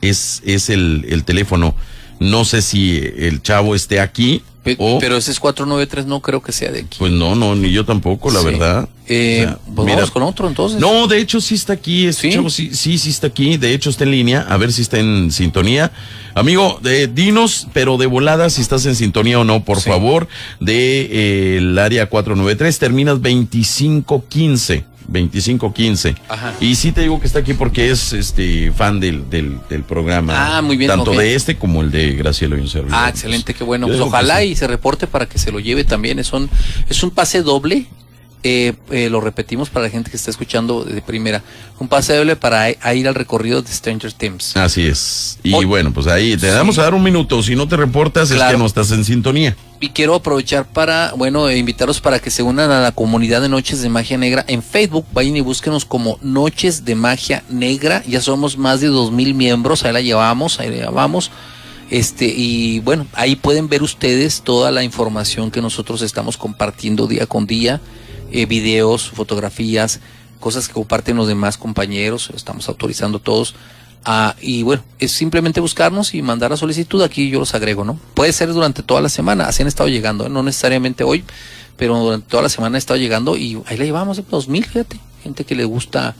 [0.00, 1.74] es, es el, el teléfono.
[2.18, 4.98] No sé si el chavo esté aquí Pe- o...
[4.98, 6.98] Pero ese es 493 no creo que sea de aquí.
[6.98, 8.46] Pues no, no, ni yo tampoco, la Sí.
[8.46, 8.88] verdad.
[9.08, 9.96] Eh, O sea, pues mira.
[9.98, 10.80] vamos con otro entonces.
[10.80, 12.34] No, de hecho sí está aquí, este ¿Sí?
[12.34, 14.98] chavo sí, sí, sí está aquí, de hecho está en línea, a ver si está
[14.98, 15.92] en sintonía.
[16.34, 19.88] Amigo, eh, dinos, pero de volada si estás en sintonía o no, por Sí.
[19.88, 20.26] favor,
[20.60, 24.84] de eh, el área 493, terminas 2515.
[25.08, 26.14] 2515.
[26.28, 26.54] Ajá.
[26.60, 30.56] Y sí te digo que está aquí porque es este fan del, del, del programa.
[30.56, 32.98] Ah, muy bien, Tanto de este como el de Graciela y un servidor.
[32.98, 33.86] Ah, excelente, qué bueno.
[33.86, 36.18] Pues ojalá y se reporte para que se lo lleve también.
[36.18, 36.48] Es un,
[36.88, 37.86] es un pase doble.
[38.46, 41.42] Eh, eh, lo repetimos para la gente que está escuchando de primera.
[41.78, 44.56] Un pase doble para a- a ir al recorrido de Stranger Things.
[44.56, 45.38] Así es.
[45.42, 46.54] Y Hoy- bueno, pues ahí te Sí.
[46.54, 47.42] damos a dar un minuto.
[47.42, 49.56] Si no te reportas, es que no estás en sintonía.
[49.80, 53.48] Y quiero aprovechar para, bueno, eh, invitarlos para que se unan a la comunidad de
[53.50, 55.04] Noches de Magia Negra en Facebook.
[55.12, 58.02] Vayan y búsquenos como Noches de Magia Negra.
[58.06, 59.84] Ya somos más de dos mil miembros.
[59.84, 61.30] Ahí la llevamos, ahí la llevamos.
[61.90, 67.26] Este, y bueno, ahí pueden ver ustedes toda la información que nosotros estamos compartiendo día
[67.26, 67.80] con día.
[68.30, 70.00] Eh, videos, fotografías,
[70.40, 72.30] cosas que comparten los demás compañeros.
[72.34, 73.54] Estamos autorizando todos.
[74.04, 77.02] Ah, y bueno, es simplemente buscarnos y mandar la solicitud.
[77.02, 77.98] Aquí yo los agrego, ¿no?
[78.14, 79.46] Puede ser durante toda la semana.
[79.48, 80.28] Así han estado llegando, ¿eh?
[80.28, 81.24] no necesariamente hoy,
[81.76, 85.00] pero durante toda la semana han estado llegando y ahí la llevamos, dos mil, fíjate.
[85.24, 86.14] Gente que le gusta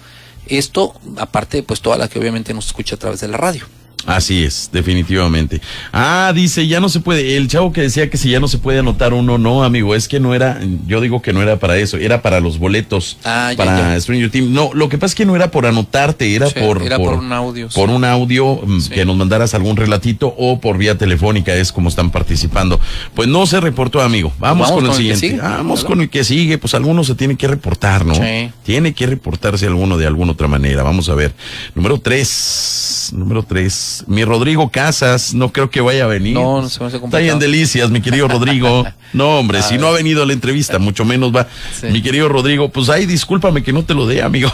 [0.46, 3.64] esto, aparte, pues toda la que obviamente nos escucha a través de la radio.
[4.04, 5.60] Así es, definitivamente.
[5.92, 7.36] Ah, dice, ya no se puede.
[7.36, 10.06] El chavo que decía que si ya no se puede anotar uno, no, amigo, es
[10.06, 13.48] que no era, yo digo que no era para eso, era para los boletos, Ah,
[13.50, 14.00] ya, para ya.
[14.00, 14.48] Stranger Things.
[14.50, 17.14] No, lo que pasa es que no era por anotarte, era Sí, por, era por
[17.14, 17.94] un audio, Por sí.
[17.96, 18.90] un audio, mm, Sí.
[18.90, 22.78] que nos mandaras algún relatito o por vía telefónica, es como están participando.
[23.14, 24.32] Pues no se reportó, amigo.
[24.38, 25.38] Vamos, Vamos con el con siguiente.
[25.42, 25.94] Vamos claro.
[25.94, 28.14] con el que sigue, pues alguno se tiene que reportar, ¿no?
[28.14, 28.50] Sí.
[28.62, 30.84] Tiene que reportarse alguno de alguna otra manera.
[30.84, 31.34] Vamos a ver.
[31.74, 33.10] Número tres.
[33.12, 33.85] Número tres.
[34.06, 35.34] Mi Rodrigo Casas.
[35.34, 36.34] No creo que vaya a venir.
[36.34, 38.84] No, no se me hace Está en delicias, mi querido Rodrigo.
[39.12, 41.46] No, hombre, si no ha venido a la entrevista, mucho menos va.
[41.80, 41.86] Sí.
[41.86, 44.50] Mi querido Rodrigo, pues ahí discúlpame que no te lo dé, amigo.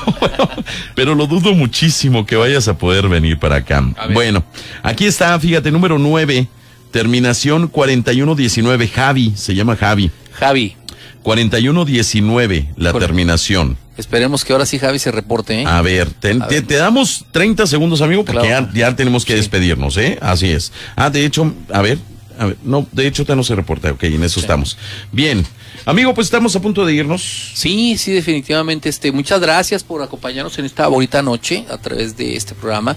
[0.95, 3.83] Pero lo dudo muchísimo que vayas a poder venir para acá.
[4.13, 4.45] Bueno,
[4.83, 6.47] aquí está, fíjate, número nueve.
[6.93, 8.87] Terminación 4119.
[8.89, 10.11] Javi, se llama Javi.
[10.33, 10.77] Javi,
[11.23, 12.99] 4119, la Correcto.
[13.07, 13.77] terminación.
[13.97, 15.67] esperemos que ahora sí Javi se reporte, ¿eh?
[15.67, 16.67] A ver, te, A te- ver.
[16.67, 18.69] te damos 30 segundos, amigo, porque Claro.
[18.73, 19.39] ya, ya tenemos que Sí.
[19.39, 20.19] despedirnos, ¿eh?
[20.23, 20.73] Así es.
[20.97, 21.99] Ah, de hecho, a ver,
[22.39, 24.79] a ver, no, de hecho, te no se reporta, ok, en eso estamos.
[25.13, 25.45] Bien,
[25.85, 27.53] amigo, pues estamos a punto de irnos.
[27.55, 28.89] Sí, sí, definitivamente.
[28.89, 32.97] Este, muchas gracias por acompañarnos en esta bonita noche a través de este programa.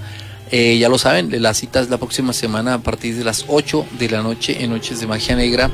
[0.52, 3.86] Eh, ya lo saben, la cita es la próxima semana a partir de las 8
[4.00, 5.70] de la noche en Noches de Magia Negra.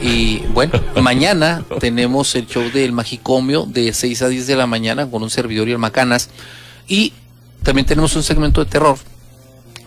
[0.00, 0.72] Y bueno,
[1.02, 5.30] mañana tenemos el show del Magicomio de 6 a 10 de la mañana con un
[5.30, 6.28] servidor y el Macanas.
[6.88, 7.12] Y
[7.62, 8.98] también tenemos un segmento de terror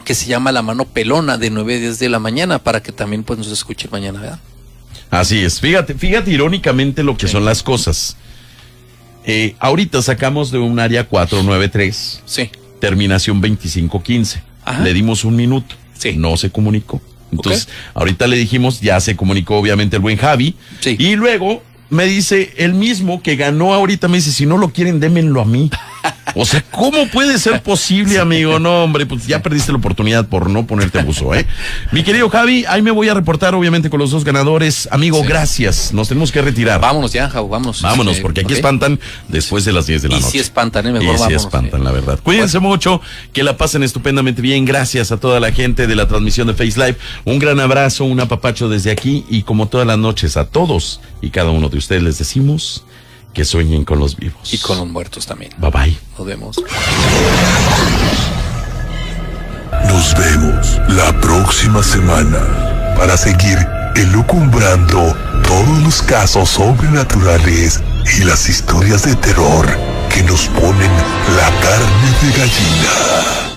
[0.03, 2.91] que se llama La Mano Pelona de 9 a 10 de la mañana para que
[2.91, 4.39] también pues nos escuchen mañana, ¿verdad?
[5.11, 5.59] Así es.
[5.59, 7.33] Fíjate, fíjate irónicamente lo que Sí.
[7.33, 8.17] son las cosas.
[9.25, 12.49] Eh, ahorita sacamos de un área 493, Sí.
[12.79, 14.41] terminación 2515.
[14.65, 14.83] Ajá.
[14.83, 15.75] Le dimos un minuto.
[15.97, 16.13] Sí.
[16.17, 17.01] No se comunicó.
[17.31, 20.55] Entonces, ahorita le dijimos, ya se comunicó obviamente el buen Javi.
[20.79, 20.95] Sí.
[20.99, 24.99] Y luego me dice el mismo que ganó ahorita, me dice, si no lo quieren,
[24.99, 25.69] démenlo a mí.
[26.35, 28.59] O sea, ¿cómo puede ser posible, amigo?
[28.59, 31.47] No, hombre, pues ya perdiste la oportunidad por no ponerte buzo, ¿eh?
[31.91, 34.87] Mi querido Javi, ahí me voy a reportar, obviamente, con los dos ganadores.
[34.91, 35.27] Amigo, Sí.
[35.27, 35.91] gracias.
[35.91, 36.79] Nos tenemos que retirar.
[36.79, 37.81] Vámonos ya, Jau, vámonos.
[37.81, 40.31] Vámonos, porque aquí espantan después de las 10 de la Y noche.
[40.31, 40.89] si espantan, ¿eh?
[40.89, 41.43] Y mejor sí vámonos.
[41.45, 41.85] espantan, sí.
[41.85, 42.19] la verdad.
[42.21, 43.01] Cuídense mucho,
[43.33, 44.65] que la pasen estupendamente bien.
[44.65, 46.95] Gracias a toda la gente de la transmisión de Face Live.
[47.25, 51.31] Un gran abrazo, un apapacho desde aquí y como todas las noches a todos y
[51.31, 52.85] cada uno de ustedes les decimos
[53.33, 54.53] que sueñen con los vivos.
[54.53, 55.51] Y con los muertos también.
[55.57, 55.97] Bye bye.
[56.17, 56.63] Nos vemos.
[59.87, 63.57] Nos vemos la próxima semana para seguir
[63.95, 67.81] elucumbrando todos los casos sobrenaturales
[68.17, 69.65] y las historias de terror
[70.13, 70.91] que nos ponen
[71.35, 73.49] la carne de gallina.